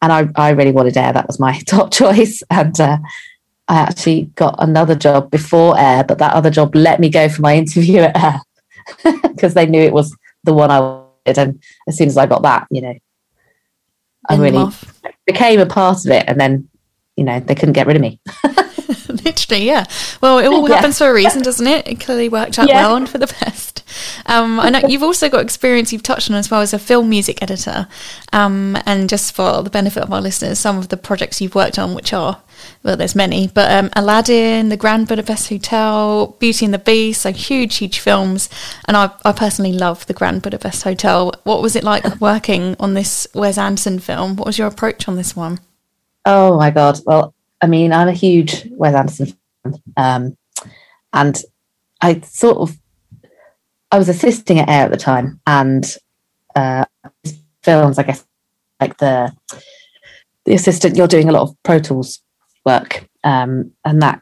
and 0.02 0.12
I, 0.12 0.30
I 0.36 0.50
really 0.52 0.72
wanted 0.72 0.98
Air; 0.98 1.14
that 1.14 1.28
was 1.28 1.40
my 1.40 1.60
top 1.68 1.92
choice, 1.92 2.44
and 2.50 2.80
uh, 2.80 2.98
I 3.68 3.78
actually 3.80 4.24
got 4.36 4.56
another 4.60 4.96
job 4.96 5.32
before 5.32 5.78
Air, 5.80 6.04
but 6.04 6.20
that 6.20 6.34
other 6.34 6.50
job 6.50 6.76
let 6.76 7.00
me 7.00 7.10
go 7.10 7.30
for 7.30 7.42
my 7.42 7.56
interview 7.58 8.00
at 8.00 8.18
Air 8.18 8.42
because 9.24 9.54
they 9.54 9.66
knew 9.66 9.82
it 9.82 9.94
was 9.94 10.16
the 10.44 10.54
one 10.54 10.72
I 10.72 10.80
wanted. 10.80 11.38
And 11.38 11.64
as 11.88 11.98
soon 11.98 12.08
as 12.08 12.18
I 12.18 12.26
got 12.26 12.44
that, 12.44 12.68
you 12.72 12.82
know, 12.82 12.96
I 14.30 14.38
really 14.38 14.72
became 15.26 15.60
a 15.60 15.66
part 15.66 16.06
of 16.06 16.12
it. 16.12 16.26
And 16.28 16.40
then, 16.40 16.70
you 17.16 17.24
know, 17.24 17.40
they 17.40 17.56
couldn't 17.56 17.74
get 17.74 17.88
rid 17.88 17.96
of 17.96 18.02
me. 18.02 18.19
Literally, 19.28 19.66
yeah. 19.66 19.86
Well, 20.22 20.40
it 20.40 20.48
all 20.48 20.68
Yeah. 20.69 20.76
happens 20.76 20.98
for 20.98 21.10
a 21.10 21.14
reason, 21.14 21.42
doesn't 21.42 21.68
it? 21.68 21.88
It 21.88 22.00
clearly 22.00 22.30
worked 22.30 22.57
out 22.60 22.68
Yeah. 22.68 22.84
well 22.88 22.96
and 22.96 23.10
for 23.10 23.18
the 23.18 23.28
best. 23.42 23.84
Um, 24.26 24.60
I 24.60 24.69
know 24.69 24.81
you've 24.88 25.04
also 25.04 25.30
got 25.30 25.42
experience 25.42 25.94
you've 25.94 26.04
touched 26.04 26.30
on 26.30 26.36
as 26.36 26.52
well 26.52 26.62
as 26.62 26.74
a 26.74 26.80
film 26.80 27.10
music 27.10 27.42
editor. 27.42 27.88
Um, 28.34 28.78
and 28.86 29.07
just 29.10 29.34
for 29.34 29.62
the 29.64 29.69
benefit 29.69 30.04
of 30.04 30.12
our 30.12 30.22
listeners, 30.22 30.60
some 30.60 30.78
of 30.78 30.90
the 30.90 30.98
projects 30.98 31.40
you've 31.42 31.56
worked 31.56 31.80
on, 31.80 31.94
which 31.96 32.12
are, 32.14 32.42
well, 32.84 32.98
there's 32.98 33.16
many, 33.16 33.48
but 33.48 33.72
um, 33.72 33.90
Aladdin, 33.96 34.69
The 34.69 34.78
Grand 34.78 35.07
Budapest 35.07 35.50
Hotel, 35.50 36.36
Beauty 36.40 36.66
and 36.66 36.74
the 36.74 36.80
Beast, 36.80 37.22
so 37.22 37.31
huge, 37.31 37.78
huge 37.78 38.00
films. 38.00 38.50
And 38.86 38.98
I, 38.98 39.12
I 39.24 39.31
personally 39.31 39.74
love 39.74 40.06
The 40.07 40.14
Grand 40.14 40.42
Budapest 40.42 40.84
Hotel. 40.84 41.31
What 41.44 41.62
was 41.62 41.76
it 41.76 41.84
like 41.84 42.04
working 42.22 42.76
on 42.80 42.94
this 42.94 43.28
Wes 43.34 43.57
Anderson 43.57 44.00
film? 44.00 44.36
What 44.36 44.48
was 44.48 44.57
your 44.57 44.68
approach 44.68 45.07
on 45.07 45.16
this 45.16 45.36
one? 45.36 45.60
Oh 46.26 46.57
my 46.57 46.72
God. 46.72 47.00
Well, 47.06 47.34
I 47.61 47.68
mean, 47.68 47.92
I'm 47.92 48.07
a 48.07 48.14
huge 48.14 48.68
Wes 48.71 48.95
Anderson 48.95 49.33
fan. 49.64 49.81
Um, 49.95 50.37
and 51.14 51.42
I 52.02 52.21
sort 52.21 52.57
of, 52.57 52.78
I 53.92 53.97
was 53.97 54.09
assisting 54.09 54.59
at 54.59 54.69
Air 54.69 54.85
at 54.85 54.92
the 54.92 54.97
time 54.97 55.40
and 55.47 55.85
uh, 56.56 56.85
films, 57.64 57.97
I 57.97 58.04
guess, 58.04 58.26
like 58.80 58.97
the, 58.97 59.35
the 60.45 60.54
assistant, 60.54 60.95
you're 60.95 61.07
doing 61.07 61.30
a 61.30 61.31
lot 61.31 61.44
of 61.44 61.56
Pro 61.64 61.80
Tools 61.80 62.21
work. 62.66 63.07
Um, 63.23 63.71
and 63.83 64.02
that 64.02 64.21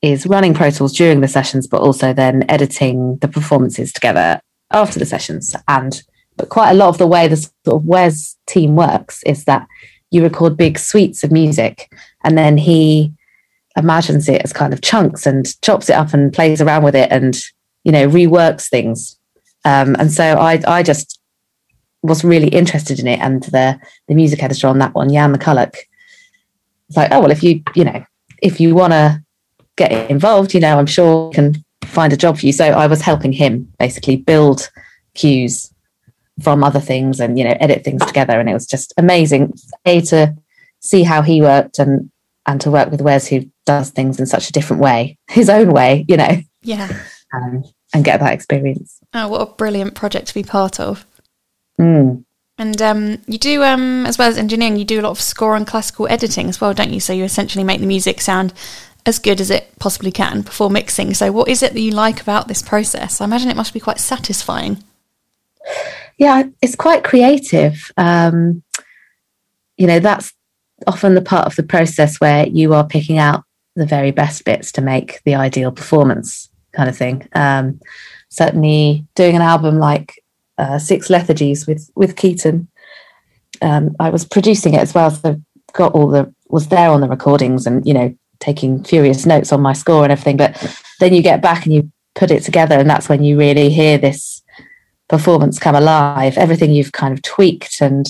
is 0.00 0.26
running 0.26 0.54
Pro 0.54 0.70
Tools 0.70 0.92
during 0.92 1.20
the 1.20 1.28
sessions, 1.28 1.66
but 1.66 1.80
also 1.80 2.12
then 2.12 2.44
editing 2.48 3.16
the 3.16 3.28
performances 3.28 3.92
together 3.92 4.40
after 4.70 4.98
the 4.98 5.06
sessions. 5.06 5.56
And, 5.68 6.02
but 6.36 6.48
quite 6.48 6.70
a 6.70 6.74
lot 6.74 6.88
of 6.88 6.98
the 6.98 7.06
way 7.06 7.28
the 7.28 7.36
sort 7.36 7.52
of 7.66 7.84
Wes 7.84 8.36
team 8.46 8.76
works 8.76 9.22
is 9.24 9.44
that 9.44 9.66
you 10.10 10.22
record 10.22 10.56
big 10.56 10.78
suites 10.78 11.24
of 11.24 11.32
music 11.32 11.90
and 12.24 12.36
then 12.36 12.56
he 12.56 13.12
imagines 13.76 14.28
it 14.28 14.42
as 14.42 14.52
kind 14.52 14.72
of 14.72 14.82
chunks 14.82 15.26
and 15.26 15.60
chops 15.62 15.88
it 15.88 15.94
up 15.94 16.12
and 16.12 16.32
plays 16.32 16.60
around 16.60 16.82
with 16.82 16.94
it 16.94 17.10
and 17.10 17.40
you 17.84 17.92
know 17.92 18.08
reworks 18.08 18.68
things. 18.68 19.18
Um, 19.64 19.94
and 19.98 20.10
so 20.10 20.24
I, 20.24 20.60
I 20.66 20.82
just 20.82 21.20
was 22.02 22.24
really 22.24 22.48
interested 22.48 22.98
in 22.98 23.06
it 23.06 23.20
and 23.20 23.44
the 23.44 23.78
the 24.08 24.14
music 24.14 24.42
editor 24.42 24.66
on 24.66 24.78
that 24.78 24.94
one 24.94 25.08
Jan 25.08 25.32
McCulloch 25.34 25.76
was 26.88 26.96
like 26.96 27.12
oh 27.12 27.20
well 27.20 27.30
if 27.30 27.44
you 27.44 27.62
you 27.76 27.84
know 27.84 28.04
if 28.42 28.58
you 28.58 28.74
want 28.74 28.92
to 28.92 29.22
get 29.76 30.10
involved 30.10 30.52
you 30.52 30.58
know 30.58 30.78
I'm 30.78 30.86
sure 30.86 31.30
can 31.30 31.64
find 31.92 32.12
a 32.12 32.16
job 32.16 32.38
for 32.38 32.46
you. 32.46 32.52
So 32.52 32.64
I 32.64 32.86
was 32.86 33.02
helping 33.02 33.32
him 33.32 33.72
basically 33.78 34.16
build 34.16 34.70
cues 35.14 35.72
from 36.42 36.64
other 36.64 36.80
things 36.80 37.20
and 37.20 37.38
you 37.38 37.44
know 37.44 37.56
edit 37.60 37.84
things 37.84 38.04
together. 38.04 38.40
And 38.40 38.48
it 38.48 38.54
was 38.54 38.66
just 38.66 38.92
amazing. 38.96 39.52
A 39.84 40.00
to 40.02 40.34
see 40.82 41.02
how 41.04 41.22
he 41.22 41.40
worked 41.40 41.78
and 41.78 42.10
and 42.44 42.60
to 42.60 42.70
work 42.70 42.90
with 42.90 43.00
Wes 43.00 43.28
who 43.28 43.48
does 43.66 43.90
things 43.90 44.18
in 44.18 44.26
such 44.26 44.48
a 44.48 44.52
different 44.52 44.82
way, 44.82 45.16
his 45.30 45.48
own 45.48 45.70
way, 45.72 46.04
you 46.08 46.16
know, 46.16 46.40
Yeah. 46.62 46.88
um, 47.32 47.62
and 47.94 48.04
get 48.04 48.18
that 48.20 48.32
experience. 48.34 48.98
Oh, 49.14 49.28
what 49.28 49.40
a 49.48 49.52
brilliant 49.54 49.94
project 49.94 50.26
to 50.28 50.34
be 50.34 50.42
part 50.42 50.80
of. 50.80 51.06
Mm. 51.80 52.24
And 52.58 52.82
um, 52.82 53.18
you 53.26 53.38
do, 53.38 53.62
um, 53.62 54.06
as 54.06 54.18
well 54.18 54.28
as 54.28 54.36
engineering, 54.38 54.76
you 54.76 54.84
do 54.84 55.00
a 55.00 55.02
lot 55.02 55.10
of 55.10 55.20
score 55.20 55.54
and 55.56 55.66
classical 55.66 56.08
editing 56.08 56.48
as 56.48 56.60
well, 56.60 56.74
don't 56.74 56.92
you? 56.92 57.00
So 57.00 57.12
you 57.12 57.22
essentially 57.24 57.64
make 57.64 57.80
the 57.80 57.86
music 57.86 58.20
sound 58.20 58.52
as 59.06 59.18
good 59.18 59.40
as 59.40 59.50
it 59.50 59.72
possibly 59.78 60.10
can 60.12 60.42
before 60.42 60.68
mixing. 60.70 61.14
So, 61.14 61.30
what 61.32 61.48
is 61.48 61.62
it 61.62 61.72
that 61.74 61.80
you 61.80 61.92
like 61.92 62.20
about 62.20 62.48
this 62.48 62.62
process? 62.62 63.20
I 63.20 63.24
imagine 63.24 63.50
it 63.50 63.56
must 63.56 63.72
be 63.74 63.80
quite 63.80 63.98
satisfying. 64.00 64.82
Yeah, 66.18 66.44
it's 66.60 66.76
quite 66.76 67.04
creative. 67.04 67.90
Um, 67.96 68.62
you 69.76 69.86
know, 69.86 69.98
that's 69.98 70.32
often 70.86 71.14
the 71.14 71.22
part 71.22 71.46
of 71.46 71.56
the 71.56 71.62
process 71.62 72.18
where 72.18 72.46
you 72.46 72.74
are 72.74 72.86
picking 72.86 73.18
out 73.18 73.44
the 73.74 73.86
very 73.86 74.10
best 74.10 74.44
bits 74.44 74.72
to 74.72 74.80
make 74.80 75.20
the 75.24 75.34
ideal 75.34 75.72
performance, 75.72 76.50
kind 76.72 76.88
of 76.88 76.96
thing. 76.96 77.28
Um, 77.34 77.80
certainly, 78.28 79.06
doing 79.14 79.36
an 79.36 79.42
album 79.42 79.78
like 79.78 80.22
uh, 80.58 80.78
Six 80.78 81.08
Lethargies 81.08 81.66
with 81.66 81.90
with 81.94 82.16
Keaton, 82.16 82.68
um, 83.60 83.94
I 83.98 84.10
was 84.10 84.24
producing 84.24 84.74
it 84.74 84.80
as 84.80 84.94
well, 84.94 85.10
so 85.10 85.40
got 85.72 85.92
all 85.92 86.08
the 86.08 86.32
was 86.48 86.68
there 86.68 86.90
on 86.90 87.00
the 87.00 87.08
recordings 87.08 87.66
and 87.66 87.86
you 87.86 87.94
know 87.94 88.14
taking 88.40 88.82
furious 88.84 89.24
notes 89.24 89.52
on 89.52 89.62
my 89.62 89.72
score 89.72 90.02
and 90.02 90.12
everything. 90.12 90.36
But 90.36 90.76
then 91.00 91.14
you 91.14 91.22
get 91.22 91.40
back 91.40 91.64
and 91.64 91.74
you 91.74 91.90
put 92.14 92.30
it 92.30 92.42
together, 92.42 92.78
and 92.78 92.88
that's 92.88 93.08
when 93.08 93.22
you 93.24 93.38
really 93.38 93.70
hear 93.70 93.98
this 93.98 94.42
performance 95.08 95.58
come 95.58 95.74
alive. 95.74 96.36
Everything 96.36 96.72
you've 96.72 96.92
kind 96.92 97.14
of 97.14 97.22
tweaked 97.22 97.80
and 97.80 98.06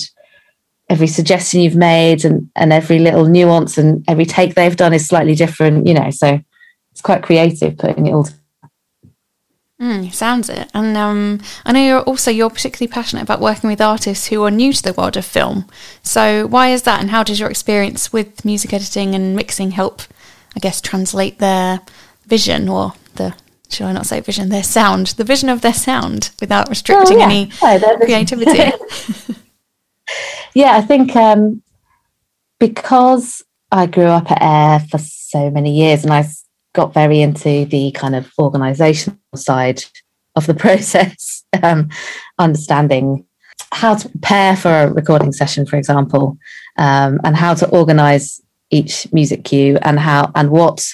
every 0.89 1.07
suggestion 1.07 1.61
you've 1.61 1.75
made 1.75 2.25
and 2.25 2.49
and 2.55 2.71
every 2.73 2.99
little 2.99 3.25
nuance 3.25 3.77
and 3.77 4.03
every 4.07 4.25
take 4.25 4.55
they've 4.55 4.75
done 4.75 4.93
is 4.93 5.07
slightly 5.07 5.35
different. 5.35 5.87
You 5.87 5.93
know, 5.93 6.09
so 6.11 6.39
it's 6.91 7.01
quite 7.01 7.23
creative 7.23 7.77
putting 7.77 8.07
it 8.07 8.13
all. 8.13 8.23
Together. 8.25 8.39
Mm, 9.81 10.13
sounds 10.13 10.49
it. 10.49 10.69
And 10.73 10.95
um, 10.95 11.41
I 11.65 11.73
know 11.73 11.83
you're 11.85 12.01
also 12.01 12.31
you're 12.31 12.49
particularly 12.49 12.91
passionate 12.91 13.23
about 13.23 13.41
working 13.41 13.69
with 13.69 13.81
artists 13.81 14.27
who 14.27 14.41
are 14.43 14.51
new 14.51 14.71
to 14.71 14.81
the 14.83 14.93
world 14.93 15.17
of 15.17 15.25
film. 15.25 15.65
So 16.03 16.47
why 16.47 16.69
is 16.69 16.83
that, 16.83 17.01
and 17.01 17.09
how 17.09 17.23
does 17.23 17.39
your 17.39 17.49
experience 17.49 18.13
with 18.13 18.45
music 18.45 18.71
editing 18.71 19.13
and 19.13 19.35
mixing 19.35 19.71
help, 19.71 20.01
I 20.55 20.59
guess, 20.59 20.79
translate 20.79 21.39
their 21.39 21.81
vision 22.27 22.69
or 22.69 22.93
the 23.15 23.33
should 23.69 23.87
I 23.87 23.91
not 23.91 24.05
say 24.05 24.19
vision, 24.19 24.49
their 24.49 24.61
sound, 24.63 25.07
the 25.17 25.23
vision 25.23 25.49
of 25.49 25.61
their 25.61 25.73
sound 25.73 26.29
without 26.39 26.69
restricting 26.69 27.17
Oh, 27.17 27.19
yeah. 27.19 27.25
any 27.25 27.51
Oh, 27.61 27.97
creativity? 28.05 28.71
yeah, 30.53 30.75
I 30.77 30.81
think 30.81 31.15
um, 31.15 31.61
because 32.59 33.43
I 33.71 33.87
grew 33.87 34.05
up 34.05 34.31
at 34.31 34.41
Air 34.41 34.79
for 34.89 34.97
so 34.97 35.49
many 35.49 35.75
years 35.75 36.03
and 36.03 36.13
I 36.13 36.25
got 36.73 36.93
very 36.93 37.21
into 37.21 37.65
the 37.65 37.91
kind 37.91 38.15
of 38.15 38.31
organizational 38.39 39.17
side 39.35 39.83
of 40.35 40.47
the 40.47 40.53
process, 40.65 41.43
um, 41.61 41.89
understanding 42.39 43.25
how 43.71 43.95
to 43.95 44.09
prepare 44.09 44.55
for 44.55 44.69
a 44.69 44.93
recording 44.93 45.31
session, 45.31 45.65
for 45.65 45.77
example, 45.77 46.37
um, 46.77 47.19
and 47.23 47.35
how 47.35 47.53
to 47.53 47.67
organize 47.69 48.41
each 48.69 49.11
music 49.11 49.43
cue 49.43 49.77
and 49.81 49.99
how 49.99 50.31
and 50.35 50.49
what 50.49 50.85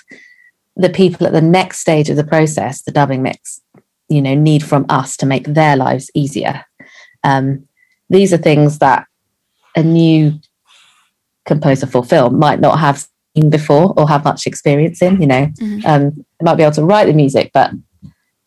the 0.75 0.89
people 0.89 1.27
at 1.27 1.33
the 1.33 1.41
next 1.41 1.79
stage 1.79 2.09
of 2.09 2.15
the 2.15 2.23
process, 2.23 2.81
the 2.81 2.91
dubbing 2.91 3.21
mix, 3.21 3.61
you 4.07 4.21
know, 4.21 4.33
need 4.33 4.63
from 4.63 4.85
us 4.89 5.17
to 5.17 5.25
make 5.25 5.45
their 5.45 5.75
lives 5.75 6.09
easier. 6.13 6.65
Um, 7.23 7.67
these 8.09 8.33
are 8.33 8.37
things 8.37 8.79
that 8.79 9.05
a 9.75 9.83
new 9.83 10.39
composer 11.45 11.87
for 11.87 12.03
film 12.03 12.37
might 12.39 12.59
not 12.59 12.79
have 12.79 13.07
seen 13.35 13.49
before 13.49 13.93
or 13.97 14.07
have 14.07 14.23
much 14.23 14.45
experience 14.45 15.01
in. 15.01 15.21
You 15.21 15.27
know, 15.27 15.45
Mhm. 15.59 15.85
um, 15.85 16.25
they 16.39 16.43
might 16.43 16.55
be 16.55 16.63
able 16.63 16.75
to 16.75 16.85
write 16.85 17.05
the 17.05 17.13
music, 17.13 17.51
but 17.53 17.71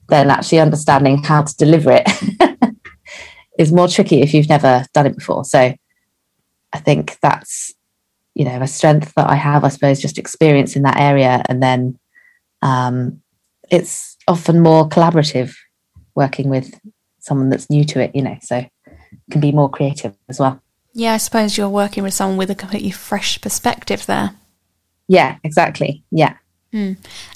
then 0.09 0.31
actually 0.31 0.61
understanding 0.61 1.23
how 1.23 1.43
to 1.43 1.57
deliver 1.57 1.93
it 1.93 2.07
is 3.59 3.73
more 3.73 3.89
tricky 3.89 4.21
if 4.23 4.33
you've 4.35 4.49
never 4.49 4.85
done 4.95 5.07
it 5.07 5.17
before. 5.17 5.45
So 5.45 5.75
I 6.73 6.79
think 6.79 7.19
that's 7.23 7.73
you 8.35 8.45
know 8.47 8.61
a 8.63 8.67
strength 8.67 9.13
that 9.17 9.29
I 9.29 9.35
have, 9.35 9.63
I 9.65 9.69
suppose, 9.69 10.01
just 10.01 10.19
experience 10.19 10.75
in 10.77 10.83
that 10.83 10.99
area, 10.99 11.43
and 11.49 11.63
then 11.63 11.99
um, 12.63 13.21
it's 13.71 14.17
often 14.27 14.61
more 14.61 14.89
collaborative 14.89 15.55
working 16.15 16.49
with 16.49 16.79
someone 17.21 17.51
that's 17.51 17.69
new 17.69 17.85
to 17.85 18.01
it. 18.01 18.15
You 18.15 18.23
know, 18.23 18.37
so 18.43 18.65
can 19.31 19.41
be 19.41 19.53
more 19.53 19.69
creative 19.69 20.15
as 20.31 20.39
well. 20.41 20.62
Yeah, 20.93 21.15
I 21.15 21.17
suppose 21.19 21.57
you're 21.57 21.69
working 21.69 22.03
with 22.03 22.15
someone 22.15 22.37
with 22.37 22.51
a 22.51 22.55
completely 22.55 22.91
fresh 22.91 23.41
perspective 23.41 24.07
there. 24.07 24.33
Yeah, 25.09 25.37
exactly. 25.45 26.05
Yeah. 26.11 26.37
Hmm. 26.73 26.93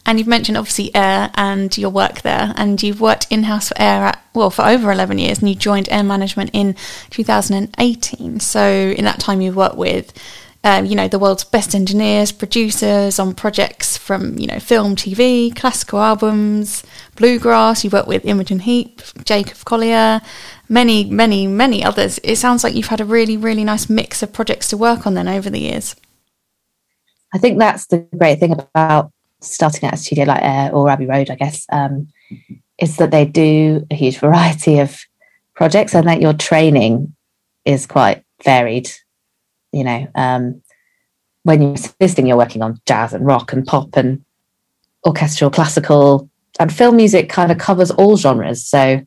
And 0.07 0.19
you've 0.19 0.29
mentioned 0.29 0.57
obviously 0.57 0.95
Air 0.95 1.31
and 1.35 1.77
your 1.77 1.91
work 1.91 2.23
there, 2.23 2.55
and 2.57 2.83
you've 2.83 3.03
worked 3.03 3.27
in 3.31 3.43
house 3.43 3.69
for 3.69 3.75
Air 3.79 4.05
at, 4.05 4.23
well 4.35 4.51
for 4.51 4.65
over 4.65 4.91
eleven 4.91 5.19
years, 5.19 5.41
and 5.41 5.49
you 5.49 5.55
joined 5.55 5.89
Air 5.91 6.03
Management 6.03 6.51
in 6.55 6.75
2018. 7.11 8.41
So 8.41 8.95
in 8.97 9.05
that 9.05 9.21
time, 9.21 9.43
you've 9.43 9.57
worked 9.57 9.77
with, 9.77 10.13
um, 10.67 10.85
you 10.85 10.97
know, 10.97 11.07
the 11.07 11.21
world's 11.21 11.45
best 11.45 11.77
engineers, 11.77 12.33
producers 12.33 13.21
on 13.21 13.35
projects 13.35 13.97
from 13.97 14.37
you 14.37 14.49
know 14.49 14.59
film, 14.59 14.97
TV, 14.97 15.55
classical 15.55 16.01
albums, 16.01 16.83
bluegrass. 17.15 17.85
You 17.85 17.91
worked 17.91 18.09
with 18.09 18.25
Imogen 18.25 18.59
Heap, 18.59 19.01
Jacob 19.23 19.59
Collier, 19.65 20.21
many, 20.69 21.05
many, 21.05 21.47
many 21.47 21.85
others. 21.85 22.19
It 22.25 22.35
sounds 22.35 22.65
like 22.65 22.75
you've 22.75 22.89
had 22.89 23.01
a 23.01 23.05
really, 23.05 23.37
really 23.37 23.63
nice 23.63 23.89
mix 23.89 24.25
of 24.25 24.33
projects 24.33 24.67
to 24.71 24.77
work 24.77 25.07
on 25.07 25.15
then 25.15 25.29
over 25.29 25.49
the 25.49 25.61
years. 25.61 25.95
I 27.33 27.39
think 27.39 27.61
that's 27.61 27.87
the 27.87 27.99
great 28.19 28.41
thing 28.41 28.51
about 28.51 29.13
starting 29.41 29.85
at 29.85 29.95
a 29.95 29.97
studio 29.97 30.25
like 30.25 30.43
Air 30.43 30.75
or 30.75 30.91
Abbey 30.91 31.07
Road, 31.07 31.31
I 31.31 31.37
guess, 31.37 31.65
um, 31.71 32.09
is 32.77 32.97
that 32.97 33.13
they 33.13 33.25
do 33.25 33.87
a 33.89 33.95
huge 33.95 34.19
variety 34.27 34.81
of 34.81 34.99
projects 35.55 35.95
and 35.95 36.09
that 36.09 36.21
your 36.21 36.33
training 36.33 37.15
is 37.65 37.87
quite 37.87 38.25
varied. 38.43 38.91
You 39.73 39.85
know, 39.85 40.09
um, 40.15 40.63
when 41.43 41.63
you're 41.63 41.75
assisting, 41.75 42.27
you're 42.27 42.37
working 42.37 42.63
on 42.63 42.81
jazz 42.87 43.13
and 43.13 43.27
rock 43.27 43.53
and 43.53 43.67
pop 43.67 43.97
and 43.97 44.25
orchestral, 45.07 45.51
classical, 45.51 46.29
and 46.59 46.73
film 46.73 46.97
music 46.97 47.29
kind 47.29 47.53
of 47.53 47.59
covers 47.59 47.91
all 47.91 48.17
genres. 48.17 48.67
So 48.67 49.01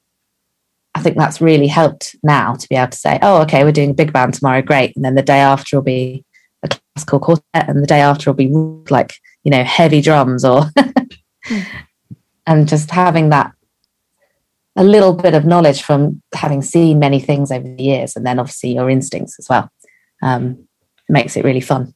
I 0.96 1.02
think 1.02 1.18
that's 1.18 1.42
really 1.42 1.68
helped 1.68 2.16
now 2.24 2.54
to 2.54 2.68
be 2.68 2.76
able 2.76 2.92
to 2.92 2.98
say, 2.98 3.20
oh, 3.22 3.42
okay, 3.44 3.64
we're 3.64 3.72
doing 3.72 3.92
a 3.92 3.96
big 3.96 4.14
band 4.14 4.34
tomorrow, 4.34 4.62
great. 4.62 4.96
And 4.96 5.06
then 5.06 5.16
the 5.16 5.22
day 5.22 5.40
after 5.40 5.78
will 5.78 5.84
be 5.84 6.24
a 6.64 6.68
classical 6.68 7.20
quartet, 7.20 7.70
and 7.70 7.82
the 7.82 7.88
day 7.88 8.02
after 8.02 8.30
will 8.30 8.36
be 8.36 8.48
like, 8.90 9.16
you 9.44 9.52
know, 9.52 9.64
heavy 9.64 10.02
drums 10.02 10.44
or, 10.44 10.66
and 12.48 12.68
just 12.68 12.92
having 12.92 13.30
that 13.30 13.52
a 14.76 14.84
little 14.84 15.14
bit 15.14 15.34
of 15.34 15.46
knowledge 15.46 15.82
from 15.82 16.22
having 16.34 16.62
seen 16.62 17.00
many 17.00 17.20
things 17.20 17.52
over 17.52 17.68
the 17.68 17.84
years, 17.84 18.16
and 18.16 18.26
then 18.26 18.40
obviously 18.40 18.74
your 18.74 18.90
instincts 18.90 19.38
as 19.40 19.48
well, 19.50 19.70
um, 20.22 20.68
makes 21.08 21.36
it 21.38 21.44
really 21.44 21.62
fun. 21.62 21.94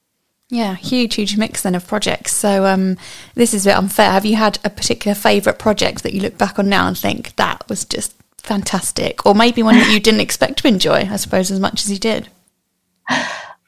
Yeah, 0.49 0.75
huge, 0.75 1.15
huge 1.15 1.37
mix 1.37 1.63
then 1.63 1.73
of 1.75 1.87
projects. 1.87 2.33
So 2.33 2.65
um, 2.65 2.97
this 3.33 3.53
is 3.53 3.65
a 3.65 3.69
bit 3.69 3.77
unfair. 3.77 4.11
Have 4.11 4.25
you 4.25 4.35
had 4.35 4.59
a 4.63 4.69
particular 4.69 5.15
favourite 5.15 5.57
project 5.57 6.03
that 6.03 6.13
you 6.13 6.21
look 6.21 6.37
back 6.37 6.59
on 6.59 6.69
now 6.69 6.87
and 6.87 6.97
think 6.97 7.35
that 7.37 7.67
was 7.67 7.85
just 7.85 8.13
fantastic, 8.37 9.25
or 9.25 9.33
maybe 9.33 9.63
one 9.63 9.75
that 9.75 9.91
you 9.91 9.99
didn't 9.99 10.19
expect 10.27 10.59
to 10.59 10.67
enjoy? 10.67 11.07
I 11.09 11.15
suppose 11.15 11.49
as 11.49 11.59
much 11.59 11.83
as 11.85 11.91
you 11.91 11.97
did. 11.97 12.29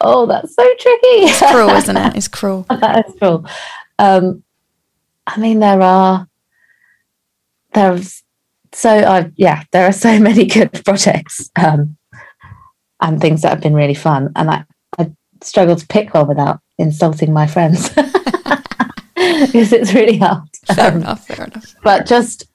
Oh, 0.02 0.26
that's 0.26 0.54
so 0.54 0.64
tricky. 0.64 1.26
It's 1.26 1.40
cruel, 1.40 1.70
isn't 1.70 1.98
it? 1.98 2.16
It's 2.18 2.28
cruel. 2.28 2.66
that 2.70 3.08
is 3.08 3.16
cruel. 3.18 3.46
Um, 3.98 4.44
I 5.26 5.40
mean, 5.40 5.60
there 5.60 5.82
are 5.82 6.28
there's 7.74 8.24
so 8.74 8.90
I 8.90 9.32
yeah, 9.36 9.64
there 9.72 9.88
are 9.88 9.94
so 9.94 10.20
many 10.20 10.46
good 10.46 10.72
projects 10.86 11.50
um, 11.56 11.98
and 13.06 13.22
things 13.22 13.42
that 13.44 13.50
have 13.50 13.62
been 13.62 13.76
really 13.76 13.94
fun, 13.94 14.32
and 14.36 14.50
I 14.50 14.66
I 15.00 15.12
struggle 15.42 15.76
to 15.76 15.88
pick 15.88 16.14
one 16.14 16.28
without 16.28 16.60
insulting 16.78 17.32
my 17.32 17.46
friends 17.48 17.90
because 19.16 19.72
it's 19.72 19.94
really 19.94 20.18
hard. 20.18 20.44
Fair 20.76 20.92
Um, 20.92 20.98
enough. 20.98 21.28
Fair 21.28 21.46
enough. 21.46 21.76
but 21.84 22.06
just 22.06 22.46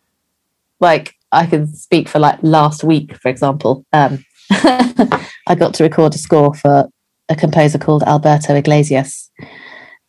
like 0.81 1.15
I 1.33 1.47
can 1.47 1.67
speak 1.69 2.09
for 2.09 2.19
like 2.19 2.39
last 2.43 2.83
week, 2.85 3.17
for 3.17 3.29
example, 3.29 3.85
um, 3.93 4.25
I 4.51 5.55
got 5.57 5.75
to 5.75 5.85
record 5.85 6.15
a 6.15 6.19
score 6.19 6.55
for 6.55 6.89
a 7.29 7.37
composer 7.37 7.79
called 7.79 8.03
Alberto 8.03 8.55
Iglesias, 8.55 9.31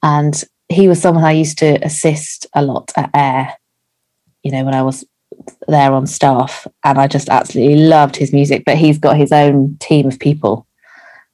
and 0.02 0.44
he 0.70 0.88
was 0.88 1.02
someone 1.02 1.24
I 1.24 1.34
used 1.34 1.58
to 1.60 1.76
assist 1.86 2.48
a 2.56 2.62
lot 2.64 2.92
at 2.98 3.10
Air. 3.14 3.54
You 4.44 4.52
know, 4.52 4.64
when 4.66 4.74
I 4.74 4.82
was 4.82 5.06
there 5.68 5.94
on 5.94 6.08
staff, 6.08 6.68
and 6.84 6.98
I 7.00 7.08
just 7.08 7.30
absolutely 7.30 7.76
loved 7.88 8.16
his 8.16 8.34
music. 8.34 8.64
But 8.66 8.78
he's 8.78 8.98
got 8.98 9.18
his 9.18 9.32
own 9.32 9.78
team 9.80 10.08
of 10.08 10.20
people, 10.20 10.68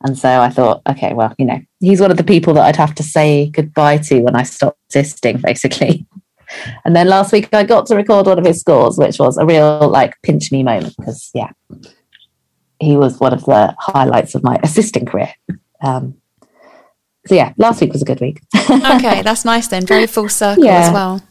and 0.03 0.17
so 0.17 0.41
I 0.41 0.50
thought, 0.50 0.81
okay, 0.88 1.13
well, 1.13 1.33
you 1.38 1.45
know, 1.45 1.59
he's 1.79 2.01
one 2.01 2.12
of 2.12 2.17
the 2.17 2.24
people 2.24 2.53
that 2.53 2.65
I'd 2.65 2.75
have 2.75 2.95
to 2.95 3.03
say 3.03 3.50
goodbye 3.50 3.97
to 3.97 4.21
when 4.21 4.36
I 4.36 4.43
stop 4.43 4.77
assisting, 4.89 5.38
basically. 5.43 6.05
And 6.86 6.95
then 6.95 7.07
last 7.09 7.33
week 7.33 7.50
I 7.53 7.63
got 7.63 7.88
to 7.88 7.95
record 7.95 8.25
one 8.25 8.39
of 8.39 8.45
his 8.45 8.62
scores, 8.62 8.97
which 8.97 9.19
was 9.19 9.38
a 9.38 9.45
real 9.45 9.89
like 9.89 10.13
pinch 10.24 10.51
me 10.51 10.63
moment 10.63 10.95
because 10.97 11.29
yeah, 11.33 11.51
he 12.79 12.95
was 12.95 13.19
one 13.19 13.33
of 13.33 13.43
the 13.45 13.75
highlights 13.79 14.33
of 14.36 14.43
my 14.43 14.57
assisting 14.63 15.05
career. 15.05 15.33
Um, 15.81 16.15
so 17.25 17.36
yeah, 17.36 17.51
last 17.57 17.81
week 17.81 17.91
was 17.91 18.01
a 18.01 18.05
good 18.05 18.21
week. 18.21 18.41
okay, 18.55 19.21
that's 19.21 19.43
nice 19.43 19.67
then. 19.67 19.86
Very 19.86 20.07
full 20.07 20.29
circle 20.29 20.63
Yeah. 20.63 20.88
as 20.88 20.93
well. 20.93 21.21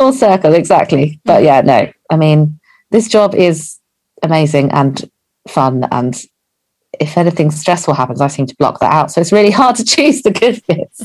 Full 0.00 0.12
circle, 0.12 0.54
exactly. 0.54 1.20
But 1.24 1.44
yeah, 1.44 1.60
no, 1.60 1.92
I 2.10 2.16
mean, 2.16 2.60
this 2.90 3.08
job 3.08 3.34
is 3.34 3.78
amazing 4.22 4.70
and 4.72 5.10
fun. 5.48 5.86
And 5.90 6.20
if 7.00 7.18
anything 7.18 7.50
stressful 7.50 7.94
happens, 7.94 8.20
I 8.20 8.28
seem 8.28 8.46
to 8.46 8.56
block 8.56 8.80
that 8.80 8.92
out. 8.92 9.10
So 9.10 9.20
it's 9.20 9.32
really 9.32 9.50
hard 9.60 9.76
to 9.76 9.84
choose 9.84 10.22
the 10.22 10.30
good 10.30 10.62
bits. 10.66 11.04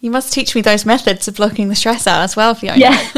You 0.00 0.10
must 0.10 0.32
teach 0.32 0.54
me 0.54 0.60
those 0.60 0.86
methods 0.86 1.28
of 1.28 1.36
blocking 1.36 1.68
the 1.68 1.74
stress 1.74 2.06
out 2.06 2.22
as 2.22 2.36
well, 2.36 2.54
Fiona. 2.54 2.78
Yeah. 2.78 3.12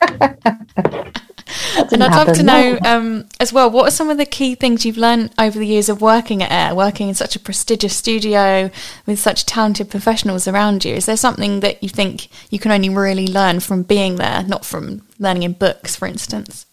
And 1.76 2.02
I'd 2.02 2.26
love 2.26 2.36
to 2.36 2.42
know 2.42 2.78
no. 2.82 2.96
um, 2.96 3.28
as 3.40 3.52
well, 3.52 3.70
what 3.70 3.88
are 3.88 3.90
some 3.90 4.10
of 4.10 4.18
the 4.18 4.26
key 4.26 4.54
things 4.54 4.84
you've 4.84 4.96
learned 4.96 5.32
over 5.38 5.58
the 5.58 5.66
years 5.66 5.88
of 5.88 6.00
working 6.00 6.42
at 6.42 6.50
Air, 6.50 6.74
working 6.74 7.08
in 7.08 7.14
such 7.14 7.36
a 7.36 7.40
prestigious 7.40 7.96
studio 7.96 8.70
with 9.06 9.18
such 9.18 9.46
talented 9.46 9.90
professionals 9.90 10.46
around 10.46 10.84
you? 10.84 10.94
Is 10.94 11.06
there 11.06 11.16
something 11.16 11.60
that 11.60 11.82
you 11.82 11.88
think 11.88 12.28
you 12.50 12.58
can 12.58 12.72
only 12.72 12.88
really 12.88 13.26
learn 13.26 13.60
from 13.60 13.82
being 13.82 14.16
there, 14.16 14.42
not 14.44 14.64
from 14.64 15.02
learning 15.18 15.44
in 15.44 15.52
books, 15.52 15.96
for 15.96 16.06
instance? 16.06 16.66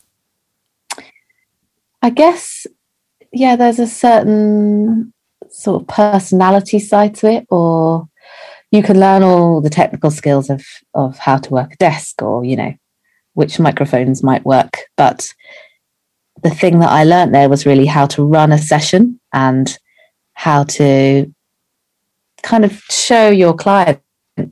I 2.01 2.09
guess, 2.09 2.67
yeah, 3.31 3.55
there's 3.55 3.79
a 3.79 3.87
certain 3.87 5.13
sort 5.49 5.81
of 5.81 5.87
personality 5.87 6.79
side 6.79 7.15
to 7.15 7.27
it, 7.27 7.47
or 7.49 8.07
you 8.71 8.83
can 8.83 8.99
learn 8.99 9.23
all 9.23 9.61
the 9.61 9.69
technical 9.69 10.11
skills 10.11 10.49
of 10.49 10.63
of 10.93 11.17
how 11.17 11.37
to 11.37 11.49
work 11.49 11.73
a 11.73 11.77
desk, 11.77 12.21
or 12.21 12.43
you 12.45 12.55
know, 12.55 12.73
which 13.35 13.59
microphones 13.59 14.23
might 14.23 14.43
work. 14.45 14.79
But 14.97 15.27
the 16.43 16.49
thing 16.49 16.79
that 16.79 16.89
I 16.89 17.03
learned 17.03 17.33
there 17.33 17.49
was 17.49 17.65
really 17.65 17.85
how 17.85 18.07
to 18.07 18.23
run 18.25 18.51
a 18.51 18.57
session 18.57 19.19
and 19.31 19.77
how 20.33 20.63
to 20.63 21.33
kind 22.43 22.65
of 22.65 22.73
show 22.89 23.29
your 23.29 23.53
client 23.53 24.01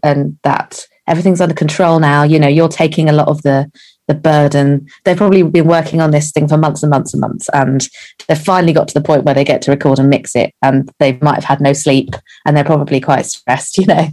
and 0.01 0.37
that 0.43 0.85
everything's 1.07 1.41
under 1.41 1.55
control 1.55 1.99
now. 1.99 2.23
You 2.23 2.39
know, 2.39 2.47
you're 2.47 2.69
taking 2.69 3.09
a 3.09 3.13
lot 3.13 3.27
of 3.27 3.41
the 3.41 3.69
the 4.07 4.13
burden. 4.13 4.87
They've 5.03 5.17
probably 5.17 5.43
been 5.43 5.67
working 5.67 6.01
on 6.01 6.11
this 6.11 6.31
thing 6.31 6.47
for 6.47 6.57
months 6.57 6.83
and 6.83 6.89
months 6.89 7.13
and 7.13 7.21
months, 7.21 7.49
and 7.53 7.87
they've 8.27 8.37
finally 8.37 8.73
got 8.73 8.87
to 8.89 8.93
the 8.93 9.01
point 9.01 9.23
where 9.23 9.35
they 9.35 9.43
get 9.43 9.61
to 9.63 9.71
record 9.71 9.99
and 9.99 10.09
mix 10.09 10.35
it, 10.35 10.53
and 10.61 10.89
they 10.99 11.17
might 11.21 11.35
have 11.35 11.43
had 11.43 11.61
no 11.61 11.73
sleep, 11.73 12.15
and 12.45 12.55
they're 12.55 12.63
probably 12.63 12.99
quite 12.99 13.25
stressed, 13.25 13.77
you 13.77 13.85
know. 13.85 14.07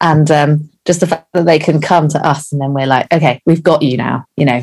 And 0.00 0.30
um, 0.30 0.70
just 0.84 1.00
the 1.00 1.06
fact 1.06 1.28
that 1.32 1.46
they 1.46 1.58
can 1.58 1.80
come 1.80 2.08
to 2.08 2.26
us, 2.26 2.52
and 2.52 2.60
then 2.60 2.72
we're 2.72 2.86
like, 2.86 3.12
okay, 3.12 3.40
we've 3.46 3.62
got 3.62 3.82
you 3.82 3.96
now, 3.96 4.24
you 4.36 4.44
know, 4.44 4.62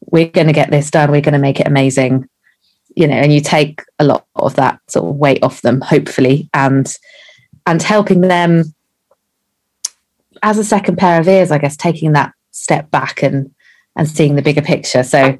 we're 0.00 0.28
going 0.28 0.46
to 0.46 0.52
get 0.52 0.70
this 0.70 0.90
done, 0.90 1.10
we're 1.10 1.20
going 1.20 1.32
to 1.32 1.38
make 1.38 1.60
it 1.60 1.66
amazing, 1.66 2.28
you 2.94 3.06
know, 3.06 3.16
and 3.16 3.32
you 3.32 3.40
take 3.40 3.82
a 3.98 4.04
lot 4.04 4.26
of 4.36 4.54
that 4.56 4.80
sort 4.88 5.08
of 5.08 5.16
weight 5.16 5.42
off 5.42 5.62
them, 5.62 5.80
hopefully, 5.80 6.48
and 6.54 6.94
and 7.68 7.82
helping 7.82 8.20
them 8.20 8.72
as 10.42 10.58
a 10.58 10.64
second 10.64 10.96
pair 10.96 11.20
of 11.20 11.26
ears, 11.26 11.50
I 11.50 11.58
guess, 11.58 11.76
taking 11.76 12.12
that 12.12 12.32
step 12.52 12.90
back 12.90 13.22
and 13.22 13.52
and 13.96 14.08
seeing 14.08 14.36
the 14.36 14.42
bigger 14.42 14.62
picture. 14.62 15.02
So 15.02 15.38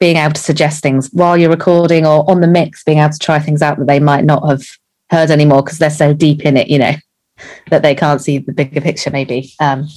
being 0.00 0.16
able 0.16 0.34
to 0.34 0.40
suggest 0.40 0.82
things 0.82 1.08
while 1.12 1.36
you're 1.36 1.50
recording 1.50 2.04
or 2.04 2.28
on 2.30 2.40
the 2.40 2.46
mix, 2.46 2.84
being 2.84 2.98
able 2.98 3.12
to 3.12 3.18
try 3.18 3.38
things 3.38 3.62
out 3.62 3.78
that 3.78 3.86
they 3.86 4.00
might 4.00 4.24
not 4.24 4.46
have 4.48 4.62
heard 5.10 5.30
anymore 5.30 5.62
because 5.62 5.78
they're 5.78 5.90
so 5.90 6.12
deep 6.12 6.44
in 6.44 6.56
it, 6.56 6.68
you 6.68 6.78
know, 6.78 6.94
that 7.70 7.82
they 7.82 7.94
can't 7.94 8.20
see 8.20 8.38
the 8.38 8.52
bigger 8.52 8.80
picture 8.80 9.10
maybe. 9.10 9.52
Um, 9.60 9.88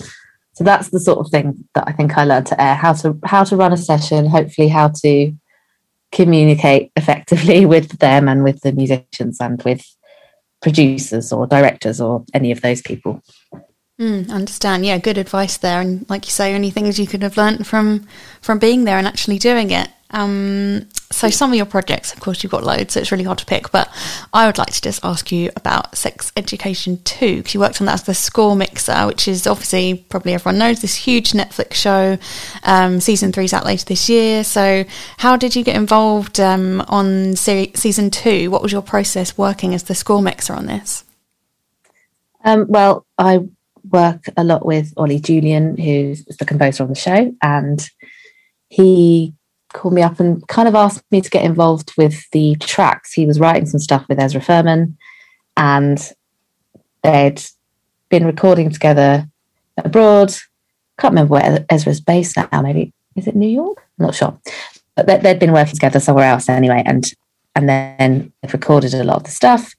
so 0.54 0.64
that's 0.64 0.90
the 0.90 1.00
sort 1.00 1.20
of 1.20 1.30
thing 1.30 1.68
that 1.76 1.84
I 1.88 1.92
think 1.92 2.18
I 2.18 2.24
learned 2.24 2.48
to 2.48 2.62
air 2.62 2.74
how 2.74 2.94
to 2.94 3.20
how 3.26 3.44
to 3.44 3.56
run 3.56 3.74
a 3.74 3.78
session, 3.78 4.26
hopefully 4.26 4.70
how 4.70 4.88
to 4.88 5.32
communicate 6.12 6.92
effectively 6.96 7.66
with 7.74 8.00
them 8.00 8.28
and 8.28 8.44
with 8.44 8.62
the 8.62 8.72
musicians 8.72 9.38
and 9.40 9.62
with 9.64 9.86
producers 10.62 11.32
or 11.32 11.46
directors 11.46 12.02
or 12.02 12.26
any 12.34 12.52
of 12.52 12.62
those 12.62 12.82
people. 12.82 13.22
Mm, 14.00 14.30
understand. 14.30 14.86
Yeah, 14.86 15.00
good 15.00 15.18
advice 15.18 15.58
there. 15.58 15.82
And 15.82 16.08
like 16.10 16.26
you 16.26 16.32
say, 16.32 16.54
only 16.54 16.70
things 16.70 17.00
you 17.00 17.08
could 17.08 17.24
have 17.24 17.38
learnt 17.38 17.66
from 17.66 18.06
from 18.42 18.60
being 18.60 18.84
there 18.84 18.98
and 18.98 19.08
actually 19.08 19.40
doing 19.40 19.72
it. 19.72 19.90
Um, 20.12 20.88
so 21.12 21.30
some 21.30 21.50
of 21.52 21.58
your 21.58 21.66
projects, 21.66 22.14
of 22.14 22.20
course, 22.20 22.44
you've 22.44 22.52
got 22.52 22.64
loads, 22.64 22.94
so 22.94 23.00
it's 23.00 23.12
really 23.12 23.24
hard 23.24 23.40
to 23.40 23.46
pick. 23.46 23.72
But 23.72 23.90
I 24.34 24.46
would 24.46 24.60
like 24.60 24.72
to 24.72 24.82
just 24.82 25.04
ask 25.04 25.32
you 25.32 25.50
about 25.56 25.98
Sex 25.98 26.32
Education 26.38 27.02
Two 27.06 27.38
because 27.38 27.56
you 27.56 27.60
worked 27.60 27.82
on 27.82 27.88
that 27.88 27.96
as 27.96 28.04
the 28.04 28.14
score 28.14 28.56
mixer, 28.56 29.08
which 29.08 29.28
is 29.28 29.48
obviously 29.48 30.06
probably 30.10 30.36
everyone 30.36 30.60
knows 30.60 30.80
this 30.82 30.96
huge 30.96 31.32
Netflix 31.32 31.74
show. 31.74 32.20
Um, 32.64 33.02
season 33.02 33.32
three's 33.32 33.54
out 33.54 33.66
later 33.66 33.86
this 33.86 34.10
year. 34.10 34.44
So 34.44 34.86
how 35.18 35.38
did 35.38 35.56
you 35.56 35.64
get 35.64 35.76
involved 35.76 36.40
um, 36.40 36.86
on 36.88 37.36
se- 37.36 37.74
season 37.74 38.12
two? 38.12 38.52
What 38.52 38.62
was 38.62 38.72
your 38.72 38.84
process 38.84 39.40
working 39.40 39.74
as 39.74 39.84
the 39.84 39.96
score 39.96 40.22
mixer 40.22 40.54
on 40.54 40.68
this? 40.68 41.04
Um, 42.46 42.68
well, 42.70 43.06
I 43.18 43.40
work 43.92 44.26
a 44.36 44.44
lot 44.44 44.66
with 44.66 44.94
Oli 44.98 45.20
Julian, 45.20 45.78
who's 45.78 46.26
the 46.26 46.46
composer 46.46 46.84
on 46.84 46.90
the 46.90 46.96
show, 46.96 47.34
and 47.42 47.88
he 48.70 49.34
called 49.74 49.94
me 49.94 50.02
up 50.02 50.20
and 50.20 50.46
kind 50.48 50.68
of 50.68 50.76
asked 50.76 51.04
me 51.12 51.22
to 51.22 51.30
get 51.30 51.44
involved 51.44 51.92
with 51.98 52.30
the 52.32 52.56
tracks. 52.56 53.14
He 53.14 53.26
was 53.26 53.40
writing 53.40 53.66
some 53.66 53.80
stuff 53.80 54.06
with 54.08 54.20
Ezra 54.20 54.42
Furman, 54.42 54.98
and 55.56 56.12
they'd 57.04 57.42
been 58.10 58.26
recording 58.26 58.70
together 58.72 59.28
abroad. 59.78 60.34
Can't 61.00 61.12
remember 61.12 61.34
where 61.34 61.66
Ezra's 61.70 62.02
based 62.02 62.38
now. 62.38 62.62
Maybe 62.62 62.94
is 63.16 63.28
it 63.28 63.36
New 63.36 63.50
York? 63.50 63.78
I'm 64.00 64.06
not 64.06 64.16
sure. 64.16 64.40
But 64.96 65.08
they- 65.08 65.18
they'd 65.18 65.40
been 65.40 65.54
working 65.54 65.76
together 65.76 66.00
somewhere 66.00 66.26
else 66.26 66.50
anyway, 66.50 66.84
and 66.86 67.06
and 67.56 67.68
then 67.68 68.32
they've 68.42 68.54
recorded 68.54 68.94
a 68.94 69.04
lot 69.04 69.18
of 69.18 69.24
the 69.24 69.32
stuff. 69.32 69.74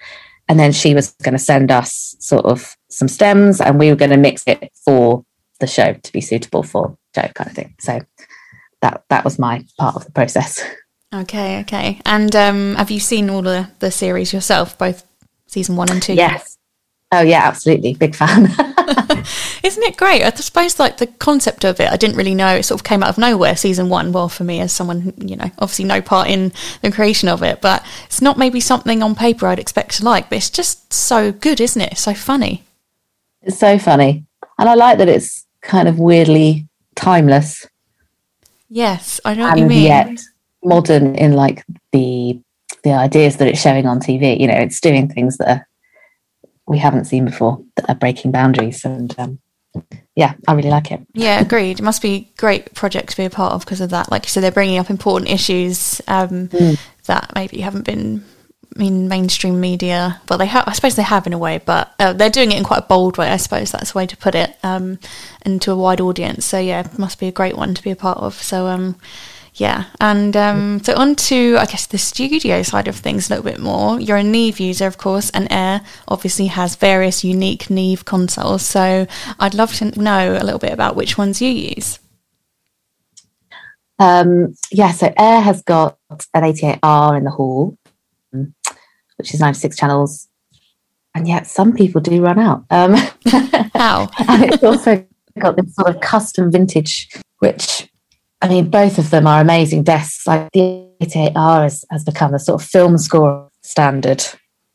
And 0.48 0.58
then 0.58 0.72
she 0.72 0.94
was 0.94 1.11
going 1.22 1.34
to 1.34 1.38
send 1.38 1.70
us 1.70 2.16
sort 2.20 2.46
of 2.46 2.76
some 2.90 3.08
stems, 3.08 3.61
and 3.61 3.78
we 3.78 3.90
were 3.90 3.96
going 3.96 4.11
to 4.11 4.16
mix 4.16 4.44
it 4.46 4.70
for 4.84 5.24
the 5.61 5.66
show 5.66 5.92
to 5.92 6.12
be 6.12 6.20
suitable 6.20 6.62
for 6.62 6.96
show 7.14 7.28
kind 7.34 7.50
of 7.50 7.56
thing. 7.56 7.74
So 7.80 8.00
that 8.80 9.04
that 9.08 9.24
was 9.24 9.38
my 9.38 9.64
part 9.78 9.96
of 9.96 10.04
the 10.04 10.12
process. 10.12 10.64
Okay, 11.14 11.61
okay. 11.61 12.00
And 12.04 12.34
um, 12.37 12.74
have 12.74 12.90
you 12.90 13.00
seen 13.00 13.30
all 13.30 13.40
the, 13.40 13.70
the 13.78 13.90
series 13.90 14.32
yourself, 14.32 14.76
both 14.76 15.06
season 15.46 15.76
one 15.76 15.90
and 15.90 16.02
two? 16.02 16.14
Yes. 16.14 16.58
Oh 17.11 17.23
yeah, 17.23 17.42
absolutely. 17.47 17.94
Big 17.94 18.14
fan. 18.14 18.44
Isn't 19.62 19.83
it 19.83 19.97
great? 19.97 20.23
I 20.23 20.31
suppose 20.31 20.79
like 20.79 20.99
the 20.99 21.07
concept 21.07 21.64
of 21.64 21.81
it, 21.81 21.90
I 21.90 21.97
didn't 21.97 22.16
really 22.16 22.35
know. 22.35 22.55
It 22.55 22.64
sort 22.64 22.81
of 22.81 22.85
came 22.85 23.03
out 23.03 23.09
of 23.09 23.18
nowhere. 23.18 23.57
Season 23.57 23.88
one, 23.88 24.12
well, 24.12 24.29
for 24.29 24.44
me 24.44 24.61
as 24.61 24.73
someone 24.73 25.01
who, 25.01 25.12
you 25.18 25.37
know, 25.37 25.51
obviously 25.59 25.87
no 25.87 26.03
part 26.03 26.29
in 26.29 26.53
the 26.83 26.92
creation 26.92 27.29
of 27.29 27.42
it, 27.42 27.61
but 27.62 27.85
it's 28.07 28.21
not 28.21 28.37
maybe 28.38 28.61
something 28.61 29.03
on 29.03 29.14
paper 29.14 29.47
I'd 29.47 29.59
expect 29.59 29.97
to 29.97 30.05
like. 30.05 30.29
But 30.29 30.37
it's 30.37 30.51
just 30.51 30.92
so 30.92 31.33
good, 31.33 31.61
isn't 31.61 31.81
it? 31.81 31.92
It's 31.92 32.03
so 32.03 32.14
funny. 32.14 32.64
it's 33.42 33.59
so 33.59 33.79
funny. 33.79 34.25
And 34.59 34.68
I 34.68 34.75
like 34.75 34.99
that 34.99 35.09
it's 35.09 35.47
kind 35.62 35.88
of 35.88 35.99
weirdly 35.99 36.66
timeless 36.94 37.66
Yes, 38.68 39.18
I 39.25 39.35
know 39.35 39.44
what 39.49 39.57
you 39.57 39.62
and 39.62 39.68
mean. 39.71 39.83
yet 39.85 40.21
modern 40.62 41.14
in 41.14 41.33
like 41.33 41.64
the 41.92 42.38
the 42.85 42.92
ideas 42.92 43.38
that 43.38 43.49
it's 43.49 43.61
showing 43.61 43.87
on 43.87 43.99
TV. 43.99 44.38
You 44.38 44.47
know, 44.47 44.55
it's 44.59 44.81
doing 44.81 45.09
things 45.09 45.38
that 45.38 45.49
are, 45.49 45.68
we 46.68 46.78
haven't 46.78 47.07
seen 47.07 47.24
before 47.24 47.62
that 47.76 47.88
are 47.88 47.94
breaking 47.94 48.31
boundaries. 48.31 48.85
And 48.85 49.14
um, 49.18 49.38
yeah, 50.14 50.35
I 50.46 50.52
really 50.54 50.70
like 50.70 50.90
it. 50.90 51.00
Yeah, 51.14 51.40
agreed. 51.40 51.81
It 51.81 51.83
must 51.83 52.02
be 52.02 52.31
a 52.33 52.40
great 52.40 52.74
project 52.74 53.11
to 53.11 53.16
be 53.16 53.24
a 53.24 53.31
part 53.31 53.52
of 53.52 53.64
because 53.64 53.81
of 53.81 53.90
that. 53.90 54.11
Like 54.11 54.24
you 54.24 54.31
said, 54.31 54.42
they're 54.42 54.52
bringing 54.52 54.78
up 54.78 54.90
important 54.90 55.31
issues 55.31 56.00
um, 56.09 56.48
that 57.07 57.33
maybe 57.35 57.61
haven't 57.61 57.85
been 57.85 58.24
in 58.76 59.09
mainstream 59.09 59.61
media. 59.61 60.20
Well, 60.28 60.38
they 60.38 60.46
have. 60.46 60.64
I 60.66 60.72
suppose 60.72 60.96
they 60.96 61.02
have 61.02 61.26
in 61.26 61.33
a 61.33 61.38
way, 61.38 61.61
but 61.64 61.94
uh, 61.98 62.12
they're 62.12 62.31
doing 62.31 62.52
it 62.52 62.59
in 62.59 62.64
quite 62.64 62.81
a 62.81 62.87
bold 62.87 63.16
way. 63.16 63.28
I 63.28 63.37
suppose 63.37 63.70
that's 63.70 63.92
the 63.92 63.98
way 63.98 64.07
to 64.07 64.16
put 64.16 64.35
it, 64.35 64.57
um, 64.62 64.98
and 65.42 65.61
to 65.62 65.72
a 65.72 65.76
wide 65.76 66.00
audience. 66.00 66.44
So 66.44 66.59
yeah, 66.59 66.81
it 66.81 66.98
must 66.98 67.18
be 67.18 67.28
a 67.28 67.33
great 67.33 67.57
one 67.57 67.74
to 67.74 67.83
be 67.83 67.90
a 67.90 67.96
part 67.96 68.18
of. 68.18 68.35
So 68.35 68.66
um, 68.66 68.96
yeah, 69.59 69.87
and 70.01 70.37
um, 70.37 70.81
so 70.83 70.94
on 70.94 71.16
to 71.16 71.57
I 71.59 71.66
guess 71.66 71.87
the 71.87 71.99
studio 71.99 72.62
side 72.62 72.87
of 72.87 72.97
things 72.97 73.29
a 73.29 73.35
little 73.35 73.44
bit 73.44 73.61
more. 73.61 74.01
You're 74.01 74.16
a 74.16 74.23
Neve 74.23 74.61
user, 74.61 74.87
of 74.87 74.99
course, 74.99 75.31
and 75.31 75.51
Air 75.51 75.83
obviously 76.07 76.47
has 76.47 76.77
various 76.77 77.25
unique 77.25 77.68
Neve 77.68 78.05
consoles. 78.05 78.64
So 78.64 79.07
I'd 79.38 79.55
love 79.55 79.75
to 79.75 79.87
know 80.01 80.33
a 80.33 80.44
little 80.44 80.59
bit 80.61 80.73
about 80.73 80.97
which 80.97 81.18
ones 81.18 81.42
you 81.42 81.51
use. 81.51 81.99
Um, 83.99 84.55
yeah, 84.71 84.92
so 84.92 85.12
Air 85.18 85.40
has 85.40 85.62
got 85.62 85.99
an 86.11 86.44
88R 86.44 87.18
in 87.18 87.25
the 87.25 87.31
hall, 87.31 87.77
which 88.31 89.35
is 89.35 89.40
96 89.40 89.77
channels. 89.77 90.29
And 91.14 91.27
yet 91.27 91.49
some 91.49 91.75
people 91.75 92.01
do 92.01 92.23
run 92.23 92.38
out. 92.38 92.64
Um, 92.71 92.94
How? 93.75 94.09
and 94.29 94.44
it's 94.44 94.62
also 94.62 95.05
got 95.38 95.57
this 95.57 95.75
sort 95.75 95.94
of 95.94 96.01
custom 96.01 96.53
vintage, 96.53 97.09
which 97.40 97.90
I 98.40 98.48
mean, 98.48 98.70
both 98.70 98.98
of 98.98 99.11
them 99.11 99.27
are 99.27 99.40
amazing 99.40 99.83
desks. 99.83 100.27
Like 100.27 100.51
the 100.53 100.88
88R 101.01 101.62
has, 101.62 101.85
has 101.90 102.05
become 102.05 102.35
a 102.35 102.38
sort 102.38 102.62
of 102.62 102.68
film 102.68 102.96
score 102.98 103.51
standard 103.62 104.24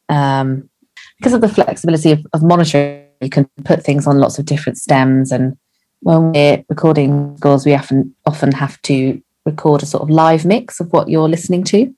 um, 0.10 0.69
because 1.17 1.34
of 1.34 1.41
the 1.41 1.49
flexibility 1.49 2.12
of, 2.12 2.26
of 2.34 2.43
monitoring. 2.43 3.08
You 3.21 3.30
can 3.30 3.49
put 3.63 3.84
things 3.84 4.06
on 4.06 4.19
lots 4.19 4.38
of 4.38 4.45
different 4.45 4.78
stems, 4.78 5.32
and 5.32 5.56
when 6.02 6.34
we're 6.34 6.65
recording 6.67 7.38
scores, 7.38 7.65
we 7.65 7.73
often 7.73 8.13
often 8.26 8.52
have 8.52 8.82
to 8.84 9.21
record 9.45 9.82
a 9.82 9.86
sort 9.86 10.04
of 10.04 10.10
live 10.10 10.43
mix 10.45 10.82
of 10.82 10.91
what 10.91 11.08
you're 11.08 11.30
listening 11.30 11.63
to, 11.65 11.93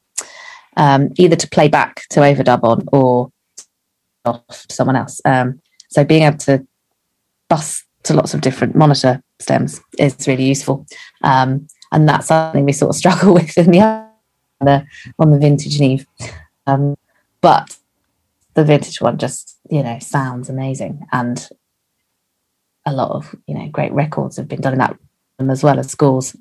um, 0.77 1.09
either 1.17 1.35
to 1.35 1.49
play 1.49 1.67
back 1.67 2.03
to 2.11 2.19
overdub 2.19 2.63
on 2.63 2.83
or 2.91 3.31
off 4.25 4.67
to 4.67 4.75
someone 4.75 4.95
else. 4.95 5.19
Um, 5.25 5.61
so 5.89 6.03
being 6.03 6.23
able 6.23 6.37
to 6.39 6.65
bus 7.49 7.84
to 8.05 8.13
lots 8.13 8.33
of 8.33 8.41
different 8.41 8.75
monitor 8.75 9.21
stems 9.39 9.81
is 9.99 10.27
really 10.27 10.45
useful. 10.45 10.85
Um, 11.23 11.67
and 11.91 12.07
that's 12.07 12.27
something 12.27 12.65
we 12.65 12.71
sort 12.71 12.89
of 12.89 12.95
struggle 13.03 13.33
with 13.33 13.57
in 13.57 13.71
the, 13.71 13.79
on 13.81 14.09
the, 14.61 14.85
on 15.19 15.31
the 15.31 15.39
vintage 15.39 15.79
Neve. 15.79 16.05
Um, 16.67 16.95
but 17.41 17.77
the 18.53 18.63
vintage 18.63 19.01
one 19.01 19.17
just, 19.17 19.57
you 19.69 19.83
know, 19.83 19.99
sounds 19.99 20.49
amazing. 20.49 21.05
And 21.11 21.47
a 22.85 22.93
lot 22.93 23.11
of, 23.11 23.35
you 23.47 23.55
know, 23.55 23.67
great 23.69 23.91
records 23.91 24.37
have 24.37 24.47
been 24.47 24.61
done 24.61 24.73
in 24.73 24.79
that 24.79 24.97
as 25.39 25.63
well 25.63 25.79
as 25.79 25.91
scores. 25.91 26.35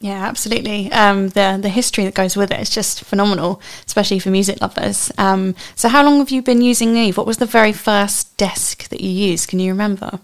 Yeah, 0.00 0.28
absolutely. 0.28 0.92
Um, 0.92 1.28
the 1.30 1.58
the 1.60 1.68
history 1.68 2.04
that 2.04 2.14
goes 2.14 2.36
with 2.36 2.52
it 2.52 2.60
is 2.60 2.70
just 2.70 3.02
phenomenal, 3.02 3.60
especially 3.84 4.20
for 4.20 4.30
music 4.30 4.60
lovers. 4.60 5.10
Um, 5.18 5.56
so, 5.74 5.88
how 5.88 6.04
long 6.04 6.18
have 6.18 6.30
you 6.30 6.40
been 6.40 6.62
using 6.62 6.94
Neve? 6.94 7.16
What 7.16 7.26
was 7.26 7.38
the 7.38 7.46
very 7.46 7.72
first 7.72 8.36
desk 8.36 8.88
that 8.90 9.00
you 9.00 9.10
used? 9.10 9.48
Can 9.48 9.58
you 9.58 9.72
remember? 9.72 10.20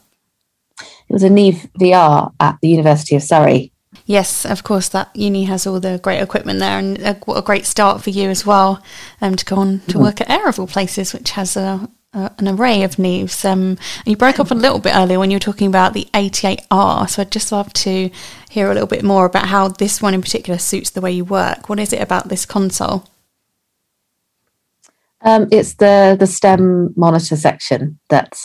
It 0.78 1.12
was 1.12 1.24
a 1.24 1.30
Neve 1.30 1.68
VR 1.78 2.32
at 2.38 2.58
the 2.62 2.68
University 2.68 3.16
of 3.16 3.22
Surrey. 3.22 3.72
Yes, 4.06 4.44
of 4.44 4.62
course. 4.62 4.88
That 4.88 5.14
uni 5.14 5.44
has 5.44 5.66
all 5.66 5.80
the 5.80 5.98
great 6.02 6.22
equipment 6.22 6.60
there, 6.60 6.78
and 6.78 6.98
a, 6.98 7.18
a 7.32 7.42
great 7.42 7.66
start 7.66 8.00
for 8.00 8.10
you 8.10 8.30
as 8.30 8.46
well 8.46 8.80
um, 9.20 9.34
to 9.34 9.44
go 9.44 9.56
on 9.56 9.80
to 9.88 9.98
mm. 9.98 10.02
work 10.02 10.20
at 10.20 10.30
Air 10.30 10.48
of 10.48 10.60
all 10.60 10.68
places, 10.68 11.12
which 11.12 11.32
has 11.32 11.56
a, 11.56 11.88
uh, 12.14 12.30
an 12.38 12.48
array 12.48 12.82
of 12.82 12.96
Neves. 12.96 13.44
Um, 13.44 13.76
you 14.06 14.16
broke 14.16 14.38
up 14.38 14.50
a 14.50 14.54
little 14.54 14.78
bit 14.78 14.94
earlier 14.94 15.18
when 15.18 15.30
you 15.30 15.36
were 15.36 15.40
talking 15.40 15.68
about 15.68 15.92
the 15.92 16.08
88R, 16.14 17.08
so 17.08 17.22
I'd 17.22 17.32
just 17.32 17.52
love 17.52 17.72
to 17.74 18.10
hear 18.50 18.70
a 18.70 18.74
little 18.74 18.86
bit 18.86 19.02
more 19.02 19.26
about 19.26 19.46
how 19.46 19.68
this 19.68 20.00
one 20.00 20.14
in 20.14 20.22
particular 20.22 20.58
suits 20.58 20.90
the 20.90 21.00
way 21.00 21.12
you 21.12 21.24
work. 21.24 21.68
What 21.68 21.80
is 21.80 21.92
it 21.92 22.00
about 22.00 22.28
this 22.28 22.46
console? 22.46 23.08
Um, 25.22 25.48
it's 25.50 25.74
the 25.74 26.16
the 26.18 26.26
stem 26.26 26.92
monitor 26.96 27.36
section 27.36 27.98
that 28.10 28.36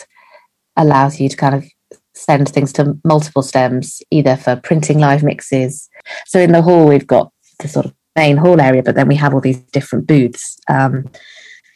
allows 0.77 1.19
you 1.19 1.27
to 1.27 1.35
kind 1.35 1.53
of 1.55 1.65
send 2.13 2.49
things 2.49 2.71
to 2.73 2.97
multiple 3.03 3.43
stems, 3.43 4.01
either 4.11 4.35
for 4.35 4.55
printing 4.55 4.99
live 4.99 5.23
mixes. 5.23 5.89
So 6.25 6.39
in 6.39 6.51
the 6.53 6.61
hall, 6.61 6.87
we've 6.87 7.07
got 7.07 7.31
the 7.59 7.67
sort 7.67 7.85
of 7.85 7.93
main 8.15 8.37
hall 8.37 8.59
area, 8.59 8.81
but 8.81 8.95
then 8.95 9.07
we 9.07 9.15
have 9.15 9.33
all 9.33 9.41
these 9.41 9.59
different 9.71 10.07
booths. 10.07 10.57
Um, 10.69 11.09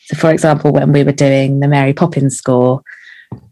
so, 0.06 0.18
for 0.18 0.32
example, 0.32 0.72
when 0.72 0.92
we 0.92 1.04
were 1.04 1.14
doing 1.14 1.60
the 1.60 1.68
Mary 1.68 1.94
Poppins 1.94 2.38
score, 2.38 2.84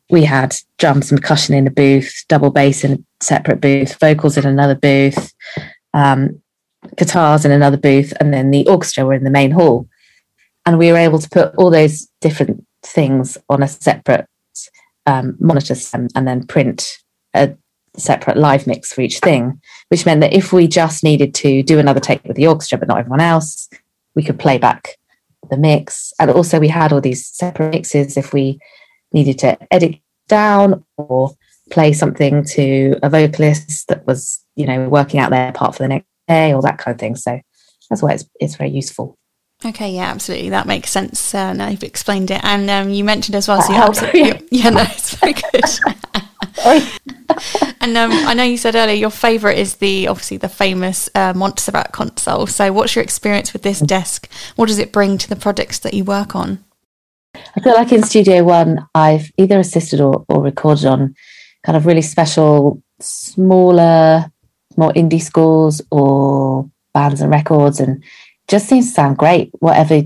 we 0.10 0.24
had 0.24 0.56
drums 0.78 1.12
and 1.12 1.22
percussion 1.22 1.56
in 1.56 1.66
a 1.66 1.72
booth, 1.72 2.26
double 2.28 2.52
bass 2.52 2.84
in 2.84 2.92
a 2.92 3.24
separate 3.24 3.62
booth, 3.62 3.98
vocals 4.00 4.38
in 4.38 4.46
another 4.46 4.76
booth, 4.76 5.34
um, 5.94 6.42
guitars 6.98 7.46
in 7.46 7.52
another 7.52 7.78
booth, 7.78 8.14
and 8.20 8.34
then 8.34 8.52
the 8.52 8.68
orchestra 8.68 9.06
were 9.06 9.14
in 9.14 9.24
the 9.24 9.30
main 9.30 9.52
hall. 9.52 9.88
And 10.66 10.78
we 10.78 10.92
were 10.92 10.98
able 10.98 11.20
to 11.20 11.30
put 11.30 11.56
all 11.56 11.70
those 11.70 12.08
different 12.20 12.66
things 12.84 13.38
on 13.50 13.64
a 13.64 13.68
separate 13.68 14.28
um, 15.06 15.38
monitor 15.40 15.76
and 15.94 16.28
then 16.28 16.46
print 16.46 16.98
a 17.34 17.56
separate 17.96 18.38
live 18.38 18.68
mix 18.68 18.92
for 18.92 19.02
each 19.02 19.20
thing, 19.20 19.60
which 19.88 20.06
meant 20.06 20.22
that 20.22 20.34
if 20.34 20.52
we 20.52 20.68
just 20.68 21.04
needed 21.04 21.34
to 21.36 21.64
do 21.64 21.80
another 21.80 22.00
take 22.02 22.24
with 22.26 22.36
the 22.36 22.48
orchestra, 22.48 22.78
but 22.78 22.90
not 22.90 23.00
everyone 23.00 23.22
else, 23.22 23.70
we 24.16 24.24
could 24.24 24.38
play 24.38 24.58
back 24.58 24.98
the 25.52 25.58
mix. 25.58 26.12
And 26.20 26.32
also, 26.32 26.60
we 26.60 26.68
had 26.68 26.92
all 26.92 27.02
these 27.02 27.28
separate 27.28 27.72
mixes 27.72 28.18
if 28.18 28.34
we 28.34 28.60
needed 29.14 29.38
to 29.40 29.58
edit 29.72 30.00
down 30.28 30.84
or 30.98 31.36
play 31.70 31.94
something 31.94 32.44
to 32.44 32.96
a 33.04 33.10
vocalist 33.10 33.88
that 33.90 34.08
was, 34.08 34.44
you 34.56 34.66
know, 34.66 34.90
working 34.90 35.20
out 35.20 35.30
their 35.30 35.52
part 35.52 35.76
for 35.76 35.84
the 35.84 35.90
next 35.90 36.08
day 36.28 36.54
or 36.54 36.62
that 36.64 36.80
kind 36.80 36.96
of 36.96 37.00
thing. 37.00 37.16
So 37.16 37.40
that's 37.90 38.02
why 38.02 38.14
it's, 38.14 38.26
it's 38.40 38.56
very 38.56 38.72
useful. 38.72 39.18
Okay, 39.64 39.92
yeah, 39.92 40.10
absolutely. 40.10 40.50
That 40.50 40.66
makes 40.66 40.90
sense. 40.90 41.36
Uh, 41.36 41.54
now 41.54 41.68
you've 41.68 41.84
explained 41.84 42.32
it. 42.32 42.44
And 42.44 42.68
um, 42.70 42.90
you 42.90 43.04
mentioned 43.04 43.36
as 43.36 43.48
well, 43.48 43.62
so 43.62 43.74
you're 43.74 43.84
absolutely, 43.84 44.48
yeah, 44.52 44.70
no, 44.72 44.82
it's 44.82 45.16
very 45.16 45.34
good. 45.34 46.24
and 47.82 47.98
um, 47.98 48.12
I 48.12 48.34
know 48.34 48.44
you 48.44 48.58
said 48.58 48.76
earlier 48.76 48.96
your 48.96 49.10
favourite 49.10 49.58
is 49.58 49.76
the 49.76 50.08
obviously 50.08 50.38
the 50.38 50.50
famous 50.50 51.10
uh, 51.16 51.34
Montserrat 51.36 51.92
console. 51.92 52.48
So, 52.48 52.72
what's 52.74 52.96
your 52.96 53.04
experience 53.04 53.54
with 53.54 53.64
this 53.64 53.80
desk? 53.80 54.30
What 54.56 54.68
does 54.68 54.80
it 54.80 54.92
bring 54.92 55.18
to 55.20 55.30
the 55.30 55.36
projects 55.36 55.80
that 55.80 55.94
you 55.94 56.04
work 56.04 56.36
on? 56.36 56.64
I 57.36 57.62
feel 57.62 57.74
like 57.74 57.92
in 57.92 58.04
Studio 58.04 58.44
One, 58.44 58.88
I've 58.94 59.32
either 59.38 59.60
assisted 59.60 60.02
or, 60.02 60.26
or 60.28 60.44
recorded 60.44 60.86
on 60.86 61.16
kind 61.64 61.78
of 61.78 61.86
really 61.86 62.02
special, 62.02 62.82
smaller, 63.00 64.32
more 64.78 64.94
indie 64.94 65.22
scores 65.22 65.82
or 65.92 66.70
bands 66.94 67.22
and 67.22 67.32
records, 67.32 67.80
and 67.80 68.04
just 68.48 68.68
seems 68.68 68.88
to 68.88 68.94
sound 68.94 69.18
great. 69.18 69.52
Whatever 69.60 70.04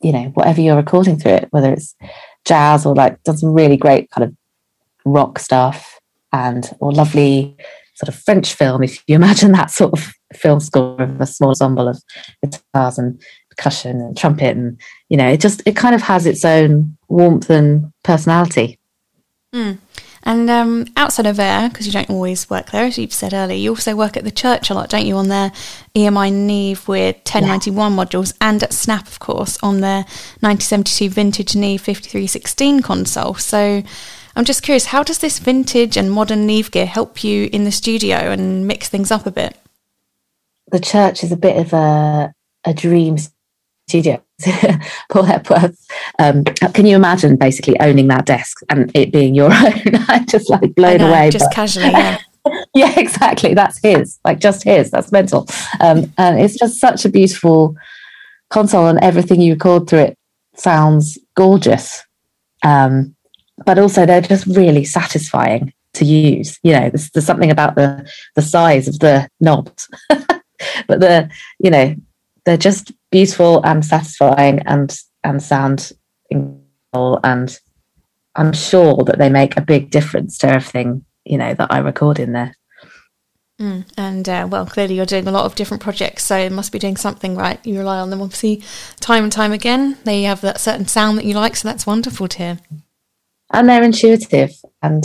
you 0.00 0.12
know, 0.12 0.24
whatever 0.34 0.60
you're 0.60 0.76
recording 0.76 1.18
through 1.18 1.32
it, 1.32 1.48
whether 1.50 1.72
it's 1.72 1.94
jazz 2.44 2.86
or 2.86 2.94
like 2.94 3.22
done 3.22 3.36
some 3.36 3.52
really 3.52 3.76
great 3.76 4.10
kind 4.10 4.24
of 4.24 4.34
rock 5.10 5.38
stuff 5.38 6.00
and 6.32 6.70
or 6.80 6.92
lovely 6.92 7.56
sort 7.94 8.08
of 8.08 8.14
French 8.22 8.54
film. 8.54 8.82
If 8.82 9.02
you 9.06 9.14
imagine 9.22 9.52
that 9.52 9.70
sort 9.70 9.92
of 9.92 10.12
film 10.34 10.60
score 10.60 11.00
of 11.00 11.20
a 11.20 11.26
small 11.26 11.50
ensemble 11.50 11.88
of 11.88 12.02
guitars 12.42 12.98
and 12.98 13.20
percussion 13.50 14.00
and 14.00 14.16
trumpet, 14.16 14.56
and 14.56 14.80
you 15.08 15.16
know, 15.16 15.28
it 15.28 15.40
just 15.40 15.62
it 15.66 15.76
kind 15.76 15.94
of 15.94 16.02
has 16.02 16.26
its 16.26 16.44
own 16.44 16.96
warmth 17.08 17.50
and 17.50 17.92
personality. 18.04 18.78
Mm. 19.54 19.78
And 20.22 20.50
um, 20.50 20.86
outside 20.96 21.26
of 21.26 21.36
there, 21.36 21.68
because 21.70 21.86
you 21.86 21.92
don't 21.92 22.10
always 22.10 22.50
work 22.50 22.70
there, 22.70 22.84
as 22.84 22.98
you've 22.98 23.12
said 23.12 23.32
earlier, 23.32 23.56
you 23.56 23.70
also 23.70 23.96
work 23.96 24.18
at 24.18 24.24
the 24.24 24.30
church 24.30 24.68
a 24.68 24.74
lot, 24.74 24.90
don't 24.90 25.06
you? 25.06 25.16
On 25.16 25.28
their 25.28 25.50
EMI 25.94 26.30
Neve 26.30 26.86
with 26.86 27.16
1091 27.16 27.92
yeah. 27.92 28.04
modules, 28.04 28.34
and 28.40 28.62
at 28.62 28.74
Snap, 28.74 29.08
of 29.08 29.18
course, 29.18 29.58
on 29.62 29.80
their 29.80 30.02
1972 30.40 31.08
vintage 31.08 31.56
Neve 31.56 31.80
5316 31.80 32.82
console. 32.82 33.34
So 33.34 33.82
I'm 34.36 34.44
just 34.44 34.62
curious, 34.62 34.86
how 34.86 35.02
does 35.02 35.18
this 35.18 35.38
vintage 35.38 35.96
and 35.96 36.10
modern 36.10 36.46
Neve 36.46 36.70
gear 36.70 36.86
help 36.86 37.24
you 37.24 37.48
in 37.52 37.64
the 37.64 37.72
studio 37.72 38.16
and 38.16 38.66
mix 38.66 38.88
things 38.88 39.10
up 39.10 39.26
a 39.26 39.30
bit? 39.30 39.56
The 40.70 40.80
church 40.80 41.24
is 41.24 41.32
a 41.32 41.36
bit 41.36 41.56
of 41.56 41.72
a, 41.72 42.32
a 42.64 42.74
dream 42.74 43.16
studio. 43.88 44.22
Paul 45.10 45.26
Epworth. 45.26 45.76
Um, 46.18 46.44
can 46.44 46.86
you 46.86 46.96
imagine 46.96 47.36
basically 47.36 47.78
owning 47.80 48.08
that 48.08 48.24
desk 48.24 48.58
and 48.68 48.90
it 48.94 49.12
being 49.12 49.34
your 49.34 49.46
own? 49.52 49.94
I 50.08 50.24
just 50.28 50.48
like 50.48 50.74
blown 50.74 50.98
know, 50.98 51.08
away. 51.08 51.30
Just 51.30 51.46
but, 51.46 51.54
casually, 51.54 51.90
yeah. 51.90 52.18
yeah, 52.74 52.98
exactly. 52.98 53.54
That's 53.54 53.78
his, 53.82 54.18
like 54.24 54.38
just 54.38 54.62
his. 54.62 54.90
That's 54.90 55.12
mental. 55.12 55.46
Um, 55.80 56.12
and 56.16 56.40
it's 56.40 56.58
just 56.58 56.80
such 56.80 57.04
a 57.04 57.08
beautiful 57.08 57.74
console, 58.48 58.86
and 58.86 58.98
everything 59.00 59.40
you 59.40 59.54
record 59.54 59.88
through 59.88 60.00
it 60.00 60.18
sounds 60.56 61.18
gorgeous. 61.34 62.02
Um, 62.62 63.14
but 63.64 63.78
also 63.78 64.06
they're 64.06 64.20
just 64.20 64.46
really 64.46 64.84
satisfying 64.84 65.72
to 65.94 66.04
use. 66.04 66.58
You 66.62 66.72
know, 66.72 66.90
there's, 66.90 67.10
there's 67.10 67.26
something 67.26 67.50
about 67.50 67.74
the 67.74 68.10
the 68.36 68.42
size 68.42 68.88
of 68.88 68.98
the 68.98 69.28
knobs, 69.40 69.88
but 70.08 71.00
the 71.00 71.30
you 71.58 71.70
know 71.70 71.94
they're 72.44 72.56
just 72.56 72.92
beautiful 73.10 73.62
and 73.64 73.84
satisfying 73.84 74.60
and 74.60 74.96
and 75.24 75.42
sound 75.42 75.92
incredible 76.30 77.20
and 77.24 77.58
I'm 78.36 78.52
sure 78.52 79.04
that 79.04 79.18
they 79.18 79.28
make 79.28 79.56
a 79.56 79.62
big 79.62 79.90
difference 79.90 80.38
to 80.38 80.48
everything 80.48 81.04
you 81.24 81.36
know 81.36 81.54
that 81.54 81.72
I 81.72 81.78
record 81.78 82.18
in 82.18 82.32
there. 82.32 82.54
Mm, 83.60 83.86
and 83.98 84.26
uh, 84.26 84.48
well, 84.50 84.64
clearly 84.64 84.94
you're 84.94 85.04
doing 85.04 85.28
a 85.28 85.32
lot 85.32 85.44
of 85.44 85.54
different 85.54 85.82
projects, 85.82 86.24
so 86.24 86.38
it 86.38 86.50
must 86.50 86.72
be 86.72 86.78
doing 86.78 86.96
something 86.96 87.36
right. 87.36 87.64
You 87.66 87.76
rely 87.76 87.98
on 87.98 88.08
them, 88.08 88.22
obviously, 88.22 88.62
time 89.00 89.24
and 89.24 89.32
time 89.32 89.52
again. 89.52 89.98
They 90.04 90.22
have 90.22 90.40
that 90.40 90.58
certain 90.58 90.86
sound 90.86 91.18
that 91.18 91.26
you 91.26 91.34
like, 91.34 91.56
so 91.56 91.68
that's 91.68 91.86
wonderful 91.86 92.26
to 92.26 92.38
hear 92.38 92.58
and 93.52 93.68
they're 93.68 93.82
intuitive. 93.82 94.52
And 94.82 95.04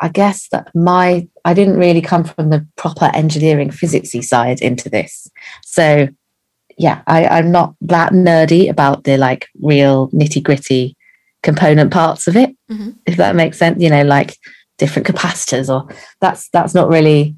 i 0.00 0.08
guess 0.08 0.48
that 0.50 0.70
my 0.76 1.26
i 1.44 1.52
didn't 1.52 1.76
really 1.76 2.00
come 2.00 2.22
from 2.22 2.50
the 2.50 2.64
proper 2.76 3.10
engineering 3.14 3.70
physicsy 3.70 4.22
side 4.22 4.60
into 4.60 4.88
this. 4.88 5.28
So 5.64 6.08
yeah 6.78 7.02
I, 7.06 7.26
i'm 7.26 7.50
not 7.50 7.74
that 7.82 8.12
nerdy 8.12 8.70
about 8.70 9.04
the 9.04 9.18
like 9.18 9.48
real 9.60 10.08
nitty 10.10 10.42
gritty 10.42 10.96
component 11.42 11.92
parts 11.92 12.26
of 12.26 12.36
it 12.36 12.56
mm-hmm. 12.70 12.90
if 13.06 13.16
that 13.16 13.36
makes 13.36 13.58
sense 13.58 13.82
you 13.82 13.90
know 13.90 14.02
like 14.02 14.36
different 14.78 15.06
capacitors 15.06 15.68
or 15.68 15.94
that's 16.20 16.48
that's 16.50 16.74
not 16.74 16.88
really 16.88 17.36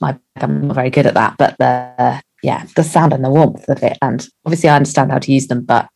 my 0.00 0.16
i'm 0.36 0.68
not 0.68 0.74
very 0.74 0.90
good 0.90 1.06
at 1.06 1.14
that 1.14 1.34
but 1.38 1.56
the 1.58 2.22
yeah 2.42 2.64
the 2.76 2.84
sound 2.84 3.12
and 3.12 3.24
the 3.24 3.30
warmth 3.30 3.68
of 3.68 3.82
it. 3.82 3.98
And 4.00 4.26
obviously 4.46 4.68
i 4.68 4.76
understand 4.76 5.10
how 5.10 5.18
to 5.18 5.32
use 5.32 5.48
them 5.48 5.64
but 5.64 5.88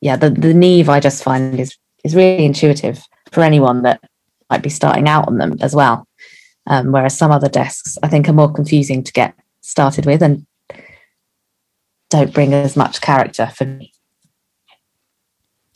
yeah 0.00 0.16
the 0.16 0.30
the 0.30 0.54
neve 0.54 0.88
i 0.88 1.00
just 1.00 1.22
find 1.22 1.60
is 1.60 1.76
is 2.04 2.14
really 2.14 2.44
intuitive 2.44 3.02
for 3.32 3.42
anyone 3.42 3.82
that 3.82 4.00
might 4.48 4.62
be 4.62 4.68
starting 4.68 5.08
out 5.08 5.28
on 5.28 5.38
them 5.38 5.56
as 5.60 5.74
well. 5.74 6.06
Um, 6.66 6.92
whereas 6.92 7.16
some 7.16 7.30
other 7.30 7.48
desks, 7.48 7.96
I 8.02 8.08
think, 8.08 8.28
are 8.28 8.34
more 8.34 8.52
confusing 8.52 9.02
to 9.02 9.12
get 9.12 9.34
started 9.60 10.06
with 10.06 10.22
and 10.22 10.46
don't 12.10 12.34
bring 12.34 12.52
as 12.52 12.76
much 12.76 13.00
character 13.00 13.50
for 13.54 13.64
me. 13.64 13.92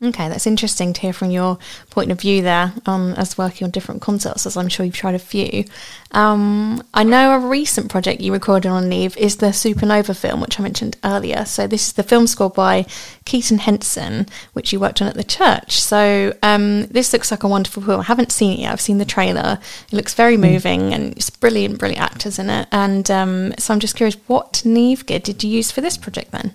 Okay, 0.05 0.29
that's 0.29 0.47
interesting 0.47 0.93
to 0.93 1.01
hear 1.01 1.15
from 1.15 1.31
your 1.31 1.59
point 1.89 2.13
of 2.13 2.21
view 2.21 2.43
there 2.43 2.75
on 2.85 3.15
as 3.15 3.39
working 3.39 3.65
on 3.65 3.71
different 3.71 4.03
concerts, 4.03 4.45
as 4.45 4.55
I'm 4.55 4.69
sure 4.69 4.85
you've 4.85 4.95
tried 4.95 5.15
a 5.15 5.19
few. 5.19 5.65
Um, 6.11 6.83
I 6.93 7.05
know 7.05 7.33
a 7.33 7.39
recent 7.39 7.91
project 7.91 8.21
you 8.21 8.31
recorded 8.31 8.69
on 8.69 8.91
Neve 8.91 9.17
is 9.17 9.37
the 9.37 9.47
Supernova 9.47 10.15
film, 10.15 10.43
which 10.43 10.61
I 10.61 10.63
mentioned 10.63 10.99
earlier. 11.05 11.47
So 11.47 11.67
this 11.67 11.87
is 11.87 11.93
the 11.95 12.03
film 12.03 12.27
score 12.27 12.51
by 12.51 12.85
Keaton 13.25 13.59
Henson, 13.59 14.27
which 14.53 14.75
you 14.75 14.81
worked 14.81 15.01
on 15.01 15.09
at 15.09 15.15
the 15.15 15.25
church. 15.25 15.81
So 15.81 16.37
um, 16.43 16.87
this 16.89 17.15
looks 17.15 17.31
like 17.31 17.43
a 17.43 17.49
wonderful 17.49 17.83
film. 17.83 18.01
I 18.01 18.05
haven't 18.05 18.31
seen 18.31 18.53
it 18.53 18.59
yet. 18.59 18.73
I've 18.73 18.81
seen 18.83 18.99
the 18.99 19.07
trailer. 19.07 19.59
It 19.91 19.97
looks 19.97 20.13
very 20.13 20.37
hmm. 20.37 20.43
moving, 20.43 20.93
and 20.93 21.13
it's 21.13 21.31
brilliant, 21.31 21.79
brilliant 21.79 22.03
actors 22.03 22.39
in 22.39 22.51
it. 22.51 22.69
And 22.73 23.11
um, 23.11 23.55
so 23.59 23.73
I'm 23.73 23.81
just 23.81 23.97
curious, 23.97 24.17
what 24.27 24.63
Neve 24.67 25.07
gear 25.07 25.19
did 25.19 25.43
you 25.43 25.51
use 25.51 25.71
for 25.71 25.81
this 25.81 25.97
project 25.97 26.31
then? 26.31 26.55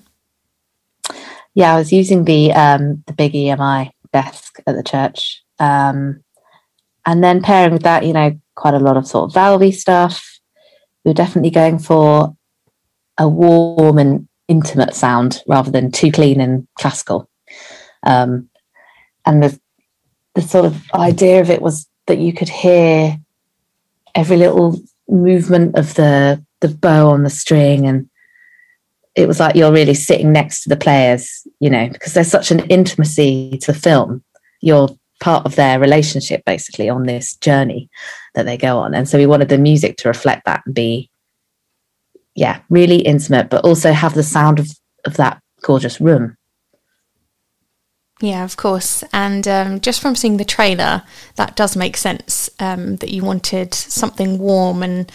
Yeah, 1.60 1.76
I 1.76 1.78
was 1.78 1.92
using 1.92 2.24
the 2.24 2.54
um, 2.54 3.04
the 3.06 3.12
big 3.12 3.34
EMI 3.34 3.92
desk 4.14 4.60
at 4.66 4.78
the 4.78 4.82
church, 4.82 5.44
um, 5.60 6.24
and 7.06 7.22
then 7.22 7.42
pairing 7.42 7.74
with 7.74 7.84
that, 7.84 8.06
you 8.06 8.14
know, 8.14 8.40
quite 8.56 8.76
a 8.76 8.80
lot 8.80 8.96
of 8.96 9.06
sort 9.06 9.30
of 9.30 9.36
valvey 9.36 9.74
stuff. 9.74 10.40
We 11.04 11.10
were 11.10 11.14
definitely 11.14 11.50
going 11.50 11.80
for 11.80 12.34
a 13.18 13.28
warm 13.28 13.98
and 13.98 14.30
intimate 14.48 14.96
sound 14.96 15.44
rather 15.48 15.70
than 15.70 15.92
too 15.92 16.14
clean 16.14 16.40
and 16.40 16.66
classical. 16.76 17.30
Um, 18.04 18.50
and 19.26 19.44
the 19.44 19.60
the 20.36 20.42
sort 20.42 20.64
of 20.64 20.90
idea 20.94 21.42
of 21.42 21.50
it 21.50 21.62
was 21.62 21.90
that 22.08 22.20
you 22.20 22.32
could 22.32 22.48
hear 22.48 23.18
every 24.16 24.38
little 24.38 24.80
movement 25.10 25.78
of 25.78 25.94
the 25.96 26.42
the 26.62 26.70
bow 26.70 27.10
on 27.10 27.24
the 27.24 27.30
string 27.30 27.86
and 27.86 28.09
it 29.20 29.28
was 29.28 29.40
like 29.40 29.56
you're 29.56 29.72
really 29.72 29.94
sitting 29.94 30.32
next 30.32 30.64
to 30.64 30.70
the 30.70 30.78
players, 30.78 31.46
you 31.60 31.70
know, 31.70 31.90
because 31.90 32.14
there's 32.14 32.32
such 32.32 32.52
an 32.52 32.62
intimacy 32.68 33.60
to 33.62 33.74
the 33.74 33.80
film. 33.80 34.24
You're 34.62 34.90
part 35.20 35.46
of 35.46 35.56
their 35.56 35.80
relationship 35.80 36.44
basically 36.46 36.90
on 36.90 37.04
this 37.04 37.36
journey 37.36 37.90
that 38.34 38.46
they 38.46 38.58
go 38.58 38.78
on. 38.78 38.94
And 38.94 39.08
so 39.08 39.18
we 39.18 39.26
wanted 39.26 39.50
the 39.50 39.58
music 39.58 39.98
to 39.98 40.08
reflect 40.08 40.46
that 40.46 40.62
and 40.66 40.74
be, 40.74 41.10
yeah, 42.36 42.62
really 42.70 43.00
intimate, 43.00 43.50
but 43.50 43.66
also 43.66 43.92
have 43.92 44.14
the 44.14 44.24
sound 44.24 44.60
of, 44.60 44.70
of 45.06 45.18
that 45.18 45.42
gorgeous 45.62 46.00
room. 46.00 46.38
Yeah, 48.22 48.44
of 48.44 48.58
course. 48.58 49.04
And 49.14 49.48
um, 49.48 49.80
just 49.82 50.02
from 50.02 50.16
seeing 50.16 50.38
the 50.38 50.46
trailer, 50.46 51.04
that 51.36 51.56
does 51.56 51.76
make 51.76 51.98
sense 51.98 52.50
um, 52.60 52.98
that 52.98 53.12
you 53.12 53.24
wanted 53.24 53.74
something 53.74 54.38
warm 54.40 54.84
and 54.84 55.12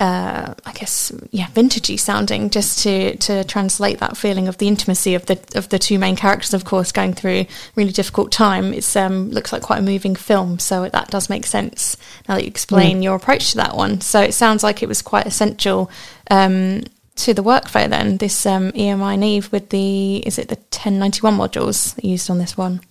uh, 0.00 0.54
I 0.64 0.72
guess 0.72 1.10
yeah, 1.30 1.48
vintagey 1.48 1.98
sounding, 1.98 2.50
just 2.50 2.78
to 2.84 3.16
to 3.16 3.42
translate 3.44 3.98
that 3.98 4.16
feeling 4.16 4.46
of 4.46 4.58
the 4.58 4.68
intimacy 4.68 5.14
of 5.14 5.26
the 5.26 5.40
of 5.56 5.70
the 5.70 5.78
two 5.78 5.98
main 5.98 6.14
characters, 6.14 6.54
of 6.54 6.64
course, 6.64 6.92
going 6.92 7.14
through 7.14 7.46
really 7.74 7.90
difficult 7.90 8.30
time. 8.30 8.72
It's 8.72 8.94
um, 8.94 9.30
looks 9.30 9.52
like 9.52 9.62
quite 9.62 9.80
a 9.80 9.82
moving 9.82 10.14
film, 10.14 10.60
so 10.60 10.88
that 10.88 11.10
does 11.10 11.28
make 11.28 11.46
sense 11.46 11.96
now 12.28 12.36
that 12.36 12.42
you 12.42 12.48
explain 12.48 13.00
mm. 13.00 13.02
your 13.02 13.16
approach 13.16 13.50
to 13.50 13.56
that 13.56 13.74
one. 13.74 14.00
So 14.00 14.20
it 14.20 14.34
sounds 14.34 14.62
like 14.62 14.84
it 14.84 14.88
was 14.88 15.02
quite 15.02 15.26
essential 15.26 15.90
um, 16.30 16.84
to 17.16 17.34
the 17.34 17.42
workflow. 17.42 17.88
Then 17.88 18.18
this 18.18 18.46
um, 18.46 18.70
EMI 18.72 19.18
Neve 19.18 19.50
with 19.50 19.70
the 19.70 20.18
is 20.18 20.38
it 20.38 20.48
the 20.48 20.56
ten 20.70 21.00
ninety 21.00 21.22
one 21.22 21.36
modules 21.36 21.98
used 22.04 22.30
on 22.30 22.38
this 22.38 22.56
one? 22.56 22.82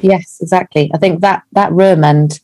Yes, 0.00 0.38
exactly. 0.40 0.90
I 0.92 0.98
think 0.98 1.20
that 1.20 1.44
that 1.52 1.70
room 1.70 2.02
and 2.02 2.40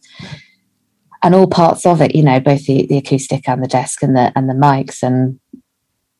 and 1.22 1.34
all 1.34 1.46
parts 1.46 1.84
of 1.86 2.00
it, 2.00 2.14
you 2.14 2.22
know, 2.22 2.40
both 2.40 2.66
the, 2.66 2.86
the 2.86 2.98
acoustic 2.98 3.48
and 3.48 3.62
the 3.62 3.68
desk 3.68 4.02
and 4.02 4.16
the 4.16 4.32
and 4.36 4.48
the 4.48 4.54
mics 4.54 5.02
and 5.02 5.38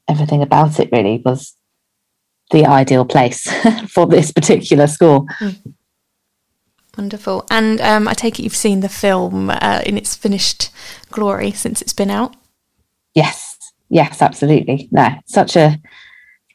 everything 0.08 0.42
about 0.42 0.80
it 0.80 0.90
really 0.92 1.22
was 1.24 1.54
the 2.50 2.66
ideal 2.66 3.04
place 3.04 3.48
for 3.88 4.06
this 4.06 4.32
particular 4.32 4.86
score. 4.86 5.24
Mm. 5.38 5.74
Wonderful. 6.98 7.46
And 7.50 7.80
um, 7.80 8.08
I 8.08 8.14
take 8.14 8.38
it 8.38 8.42
you've 8.42 8.56
seen 8.56 8.80
the 8.80 8.88
film 8.88 9.50
uh, 9.50 9.82
in 9.86 9.96
its 9.96 10.16
finished 10.16 10.70
glory 11.10 11.52
since 11.52 11.80
it's 11.80 11.92
been 11.92 12.10
out. 12.10 12.34
Yes, 13.14 13.56
yes, 13.88 14.20
absolutely. 14.20 14.88
No, 14.90 15.08
such 15.26 15.56
a 15.56 15.78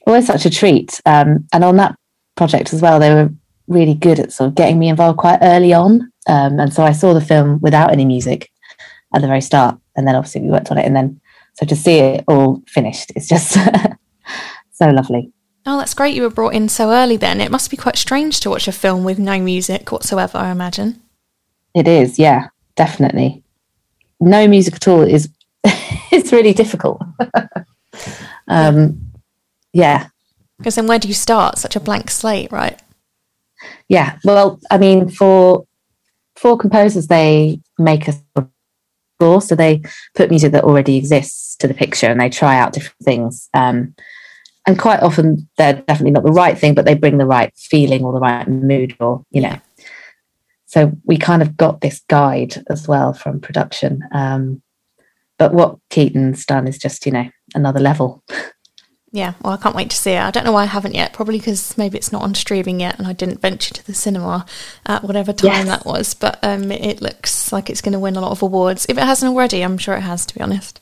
always 0.05 0.27
such 0.27 0.45
a 0.45 0.49
treat. 0.49 1.01
Um, 1.05 1.47
and 1.53 1.63
on 1.63 1.77
that 1.77 1.95
project 2.35 2.73
as 2.73 2.81
well, 2.81 2.99
they 2.99 3.13
were 3.13 3.29
really 3.67 3.95
good 3.95 4.19
at 4.19 4.31
sort 4.31 4.49
of 4.49 4.55
getting 4.55 4.77
me 4.77 4.89
involved 4.89 5.17
quite 5.17 5.39
early 5.41 5.73
on. 5.73 6.11
Um, 6.27 6.59
and 6.59 6.73
so 6.73 6.83
I 6.83 6.91
saw 6.91 7.13
the 7.13 7.21
film 7.21 7.59
without 7.61 7.91
any 7.91 8.05
music 8.05 8.51
at 9.13 9.21
the 9.21 9.27
very 9.27 9.41
start. 9.41 9.79
And 9.95 10.07
then 10.07 10.15
obviously 10.15 10.41
we 10.41 10.49
worked 10.49 10.71
on 10.71 10.77
it. 10.77 10.85
And 10.85 10.95
then 10.95 11.21
so 11.53 11.65
to 11.65 11.75
see 11.75 11.99
it 11.99 12.23
all 12.27 12.61
finished 12.67 13.11
it's 13.15 13.27
just 13.27 13.53
so 14.71 14.89
lovely. 14.89 15.31
Oh, 15.65 15.77
that's 15.77 15.93
great 15.95 16.15
you 16.15 16.21
were 16.21 16.29
brought 16.29 16.53
in 16.53 16.69
so 16.69 16.91
early 16.91 17.17
then. 17.17 17.41
It 17.41 17.51
must 17.51 17.71
be 17.71 17.77
quite 17.77 17.97
strange 17.97 18.39
to 18.41 18.49
watch 18.51 18.67
a 18.67 18.71
film 18.71 19.03
with 19.03 19.17
no 19.17 19.39
music 19.39 19.91
whatsoever, 19.91 20.37
I 20.37 20.51
imagine. 20.51 21.01
It 21.73 21.87
is, 21.87 22.19
yeah, 22.19 22.49
definitely. 22.75 23.43
No 24.19 24.47
music 24.47 24.75
at 24.75 24.87
all 24.87 25.01
is 25.01 25.29
it's 25.63 26.31
really 26.31 26.53
difficult. 26.53 27.01
um 28.47 29.11
yeah. 29.73 30.07
Because 30.57 30.75
then 30.75 30.87
where 30.87 30.99
do 30.99 31.07
you 31.07 31.13
start? 31.13 31.57
Such 31.57 31.75
a 31.75 31.79
blank 31.79 32.09
slate, 32.09 32.51
right? 32.51 32.81
Yeah. 33.89 34.17
Well, 34.23 34.59
I 34.71 34.77
mean, 34.77 35.09
for 35.09 35.65
for 36.35 36.57
composers, 36.57 37.07
they 37.07 37.59
make 37.77 38.07
a 38.07 38.13
score, 39.17 39.41
so 39.41 39.55
they 39.55 39.81
put 40.15 40.29
music 40.29 40.51
that 40.51 40.63
already 40.63 40.97
exists 40.97 41.55
to 41.57 41.67
the 41.67 41.73
picture, 41.73 42.07
and 42.07 42.19
they 42.19 42.29
try 42.29 42.57
out 42.57 42.73
different 42.73 43.03
things. 43.03 43.49
Um, 43.53 43.95
and 44.67 44.79
quite 44.79 45.01
often, 45.01 45.47
they're 45.57 45.81
definitely 45.87 46.11
not 46.11 46.23
the 46.23 46.31
right 46.31 46.57
thing, 46.57 46.73
but 46.73 46.85
they 46.85 46.95
bring 46.95 47.17
the 47.17 47.25
right 47.25 47.53
feeling 47.55 48.03
or 48.03 48.13
the 48.13 48.19
right 48.19 48.47
mood, 48.47 48.95
or 48.99 49.23
you 49.31 49.41
know. 49.41 49.59
So 50.65 50.91
we 51.05 51.17
kind 51.17 51.41
of 51.41 51.55
got 51.55 51.81
this 51.81 52.01
guide 52.09 52.63
as 52.69 52.87
well 52.87 53.13
from 53.13 53.39
production. 53.39 54.01
Um, 54.11 54.61
but 55.37 55.53
what 55.53 55.77
Keaton's 55.89 56.45
done 56.45 56.67
is 56.67 56.77
just, 56.77 57.05
you 57.05 57.11
know, 57.11 57.29
another 57.53 57.79
level. 57.79 58.23
Yeah, 59.15 59.35
well, 59.41 59.53
I 59.53 59.57
can't 59.57 59.77
wait 59.77 59.91
to 59.91 59.95
see 59.95 60.11
it. 60.11 60.19
I 60.19 60.29
don't 60.29 60.43
know 60.43 60.51
why 60.51 60.63
I 60.63 60.65
haven't 60.65 60.93
yet. 60.93 61.13
Probably 61.13 61.37
because 61.37 61.77
maybe 61.77 61.97
it's 61.97 62.11
not 62.11 62.23
on 62.23 62.35
streaming 62.35 62.81
yet, 62.81 62.99
and 62.99 63.07
I 63.07 63.13
didn't 63.13 63.39
venture 63.39 63.73
to 63.73 63.87
the 63.87 63.93
cinema 63.93 64.45
at 64.85 65.05
whatever 65.05 65.31
time 65.31 65.51
yes. 65.51 65.67
that 65.67 65.85
was. 65.85 66.13
But 66.13 66.37
um, 66.43 66.69
it 66.69 67.01
looks 67.01 67.53
like 67.53 67.69
it's 67.69 67.79
going 67.79 67.93
to 67.93 67.99
win 67.99 68.17
a 68.17 68.19
lot 68.19 68.33
of 68.33 68.41
awards. 68.41 68.85
If 68.89 68.97
it 68.97 69.05
hasn't 69.05 69.31
already, 69.31 69.61
I'm 69.61 69.77
sure 69.77 69.95
it 69.95 70.01
has. 70.01 70.25
To 70.25 70.35
be 70.35 70.41
honest. 70.41 70.81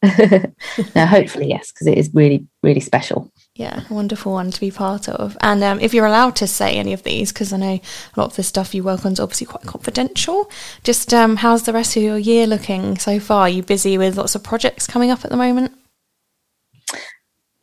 now, 0.02 1.06
hopefully, 1.06 1.50
yes, 1.50 1.70
because 1.70 1.86
it 1.86 1.98
is 1.98 2.10
really, 2.12 2.48
really 2.64 2.80
special. 2.80 3.30
Yeah, 3.54 3.84
a 3.88 3.94
wonderful 3.94 4.32
one 4.32 4.50
to 4.50 4.60
be 4.60 4.72
part 4.72 5.08
of. 5.08 5.38
And 5.40 5.62
um, 5.62 5.78
if 5.78 5.94
you're 5.94 6.06
allowed 6.06 6.34
to 6.36 6.48
say 6.48 6.74
any 6.74 6.92
of 6.92 7.04
these, 7.04 7.32
because 7.32 7.52
I 7.52 7.58
know 7.58 7.74
a 7.74 8.20
lot 8.20 8.30
of 8.30 8.36
the 8.36 8.42
stuff 8.42 8.74
you 8.74 8.82
work 8.82 9.06
on 9.06 9.12
is 9.12 9.20
obviously 9.20 9.46
quite 9.46 9.66
confidential. 9.66 10.50
Just 10.82 11.14
um, 11.14 11.36
how's 11.36 11.62
the 11.62 11.72
rest 11.72 11.96
of 11.96 12.02
your 12.02 12.18
year 12.18 12.48
looking 12.48 12.98
so 12.98 13.20
far? 13.20 13.42
Are 13.42 13.48
you 13.48 13.62
busy 13.62 13.96
with 13.98 14.16
lots 14.16 14.34
of 14.34 14.42
projects 14.42 14.88
coming 14.88 15.12
up 15.12 15.24
at 15.24 15.30
the 15.30 15.36
moment? 15.36 15.78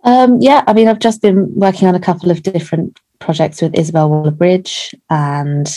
Um, 0.06 0.40
yeah, 0.40 0.64
I 0.68 0.74
mean, 0.74 0.88
I've 0.88 1.00
just 1.00 1.22
been 1.22 1.54
working 1.56 1.88
on 1.88 1.96
a 1.96 2.00
couple 2.00 2.30
of 2.30 2.44
different 2.44 3.00
projects 3.20 3.62
with 3.62 3.74
Isobel 3.74 4.10
Waller-Bridge, 4.10 4.94
and 5.10 5.68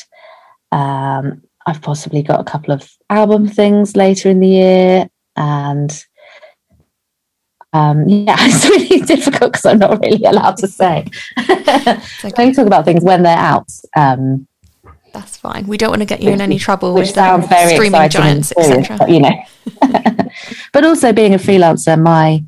um, 0.70 1.42
I've 1.66 1.80
possibly 1.80 2.22
got 2.22 2.40
a 2.40 2.44
couple 2.44 2.74
of 2.74 2.88
album 3.10 3.48
things 3.48 3.96
later 3.96 4.28
in 4.28 4.40
the 4.40 4.48
year. 4.48 5.10
And 5.36 6.04
um, 7.72 8.06
yeah, 8.08 8.36
it's 8.38 8.68
really 8.68 9.04
difficult 9.04 9.52
because 9.52 9.64
I'm 9.64 9.78
not 9.78 10.00
really 10.00 10.24
allowed 10.24 10.58
to 10.58 10.68
say. 10.68 11.06
okay. 11.38 12.00
I 12.24 12.30
can 12.30 12.52
talk 12.52 12.66
about 12.66 12.84
things 12.84 13.02
when 13.02 13.22
they're 13.22 13.36
out. 13.36 13.70
Um, 13.96 14.46
That's 15.14 15.38
fine. 15.38 15.66
We 15.66 15.78
don't 15.78 15.90
want 15.90 16.02
to 16.02 16.06
get 16.06 16.22
you 16.22 16.30
in 16.30 16.40
any 16.40 16.58
trouble 16.58 16.92
which 16.92 17.08
with 17.08 17.14
sounds 17.14 17.44
um, 17.44 17.48
very 17.48 17.74
streaming 17.74 18.10
giants, 18.10 18.52
etc. 18.52 19.10
You 19.10 19.20
know, 19.20 19.42
but 20.72 20.84
also 20.84 21.12
being 21.14 21.32
a 21.34 21.38
freelancer, 21.38 22.00
my 22.00 22.42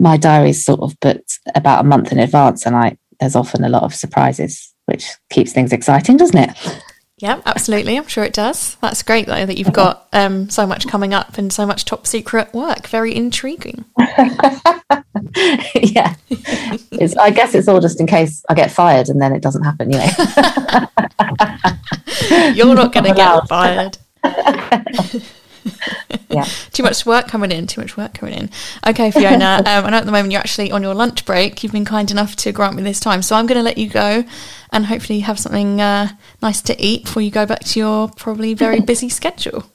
my 0.00 0.16
diary's 0.16 0.64
sort 0.64 0.80
of 0.80 0.98
booked 0.98 1.38
about 1.54 1.84
a 1.84 1.88
month 1.88 2.10
in 2.10 2.18
advance, 2.18 2.66
and 2.66 2.74
I 2.74 2.96
there's 3.20 3.36
often 3.36 3.62
a 3.62 3.68
lot 3.68 3.84
of 3.84 3.94
surprises, 3.94 4.74
which 4.86 5.06
keeps 5.28 5.52
things 5.52 5.72
exciting, 5.72 6.16
doesn't 6.16 6.38
it? 6.38 6.82
Yeah, 7.18 7.40
absolutely. 7.44 7.98
I'm 7.98 8.08
sure 8.08 8.24
it 8.24 8.32
does. 8.32 8.76
That's 8.76 9.02
great 9.02 9.26
though 9.26 9.44
that 9.44 9.58
you've 9.58 9.74
got 9.74 10.08
um, 10.14 10.48
so 10.48 10.66
much 10.66 10.88
coming 10.88 11.12
up 11.12 11.36
and 11.36 11.52
so 11.52 11.66
much 11.66 11.84
top 11.84 12.06
secret 12.06 12.54
work. 12.54 12.88
Very 12.88 13.14
intriguing. 13.14 13.84
yeah, 15.74 16.14
it's, 16.92 17.14
I 17.18 17.30
guess 17.30 17.54
it's 17.54 17.68
all 17.68 17.80
just 17.80 18.00
in 18.00 18.06
case 18.06 18.42
I 18.48 18.54
get 18.54 18.72
fired 18.72 19.10
and 19.10 19.20
then 19.20 19.34
it 19.34 19.42
doesn't 19.42 19.64
happen. 19.64 19.92
You 19.92 19.98
know, 19.98 20.06
you're 22.54 22.74
not 22.74 22.94
going 22.94 23.04
to 23.04 23.12
get 23.14 23.46
fired. 23.48 23.98
yeah. 26.30 26.44
too 26.72 26.82
much 26.82 27.04
work 27.06 27.28
coming 27.28 27.52
in, 27.52 27.66
too 27.66 27.80
much 27.80 27.96
work 27.96 28.14
coming 28.14 28.34
in. 28.34 28.50
Okay, 28.86 29.10
Fiona, 29.10 29.56
um, 29.66 29.86
I 29.86 29.90
know 29.90 29.98
at 29.98 30.06
the 30.06 30.12
moment 30.12 30.32
you're 30.32 30.40
actually 30.40 30.70
on 30.70 30.82
your 30.82 30.94
lunch 30.94 31.24
break. 31.24 31.62
You've 31.62 31.72
been 31.72 31.84
kind 31.84 32.10
enough 32.10 32.36
to 32.36 32.52
grant 32.52 32.76
me 32.76 32.82
this 32.82 33.00
time. 33.00 33.22
So 33.22 33.36
I'm 33.36 33.46
going 33.46 33.58
to 33.58 33.62
let 33.62 33.78
you 33.78 33.88
go 33.88 34.24
and 34.72 34.86
hopefully 34.86 35.20
have 35.20 35.38
something 35.38 35.80
uh, 35.80 36.08
nice 36.42 36.60
to 36.62 36.84
eat 36.84 37.04
before 37.04 37.22
you 37.22 37.30
go 37.30 37.46
back 37.46 37.60
to 37.60 37.78
your 37.78 38.08
probably 38.08 38.54
very 38.54 38.80
busy 38.92 39.08
schedule. 39.08 39.69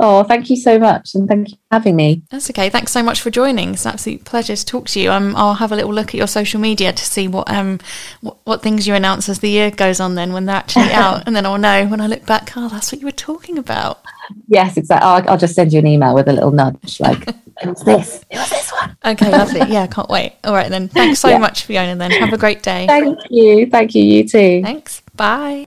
Oh, 0.00 0.22
thank 0.22 0.48
you 0.48 0.56
so 0.56 0.78
much, 0.78 1.14
and 1.14 1.28
thank 1.28 1.50
you 1.50 1.56
for 1.56 1.60
having 1.72 1.96
me. 1.96 2.22
That's 2.30 2.48
okay. 2.50 2.70
Thanks 2.70 2.92
so 2.92 3.02
much 3.02 3.20
for 3.20 3.30
joining. 3.30 3.74
It's 3.74 3.84
an 3.84 3.92
absolute 3.94 4.24
pleasure 4.24 4.54
to 4.54 4.64
talk 4.64 4.86
to 4.90 5.00
you. 5.00 5.10
Um, 5.10 5.34
I'll 5.36 5.54
have 5.54 5.72
a 5.72 5.76
little 5.76 5.92
look 5.92 6.08
at 6.08 6.14
your 6.14 6.28
social 6.28 6.60
media 6.60 6.92
to 6.92 7.04
see 7.04 7.26
what 7.26 7.50
um 7.50 7.80
what, 8.20 8.36
what 8.44 8.62
things 8.62 8.86
you 8.86 8.94
announce 8.94 9.28
as 9.28 9.40
the 9.40 9.50
year 9.50 9.70
goes 9.70 9.98
on. 9.98 10.14
Then 10.14 10.32
when 10.32 10.46
they're 10.46 10.56
actually 10.56 10.92
out, 10.92 11.24
and 11.26 11.34
then 11.34 11.44
I'll 11.46 11.58
know 11.58 11.86
when 11.86 12.00
I 12.00 12.06
look 12.06 12.24
back. 12.26 12.52
Oh, 12.56 12.68
that's 12.68 12.92
what 12.92 13.00
you 13.00 13.06
were 13.06 13.12
talking 13.12 13.58
about. 13.58 14.00
Yes, 14.46 14.76
exactly. 14.76 15.06
I'll, 15.06 15.30
I'll 15.30 15.38
just 15.38 15.54
send 15.54 15.72
you 15.72 15.78
an 15.78 15.86
email 15.86 16.14
with 16.14 16.28
a 16.28 16.32
little 16.32 16.50
nudge, 16.52 17.00
like 17.00 17.26
it 17.62 17.66
was 17.66 17.82
this, 17.82 18.24
it 18.30 18.36
was 18.38 18.50
this 18.50 18.70
one. 18.70 18.96
Okay, 19.04 19.30
lovely. 19.30 19.60
Yeah, 19.72 19.86
can't 19.86 20.08
wait. 20.10 20.34
All 20.44 20.52
right 20.54 20.68
then. 20.70 20.88
Thanks 20.88 21.18
so 21.20 21.28
Yeah. 21.30 21.38
much, 21.38 21.64
Fiona. 21.64 21.96
Then 21.96 22.10
have 22.12 22.32
a 22.32 22.38
great 22.38 22.62
day. 22.62 22.86
Thank 22.86 23.18
you, 23.30 23.66
thank 23.66 23.94
you, 23.94 24.02
you 24.04 24.28
too. 24.28 24.62
Thanks. 24.62 25.00
Bye. 25.16 25.66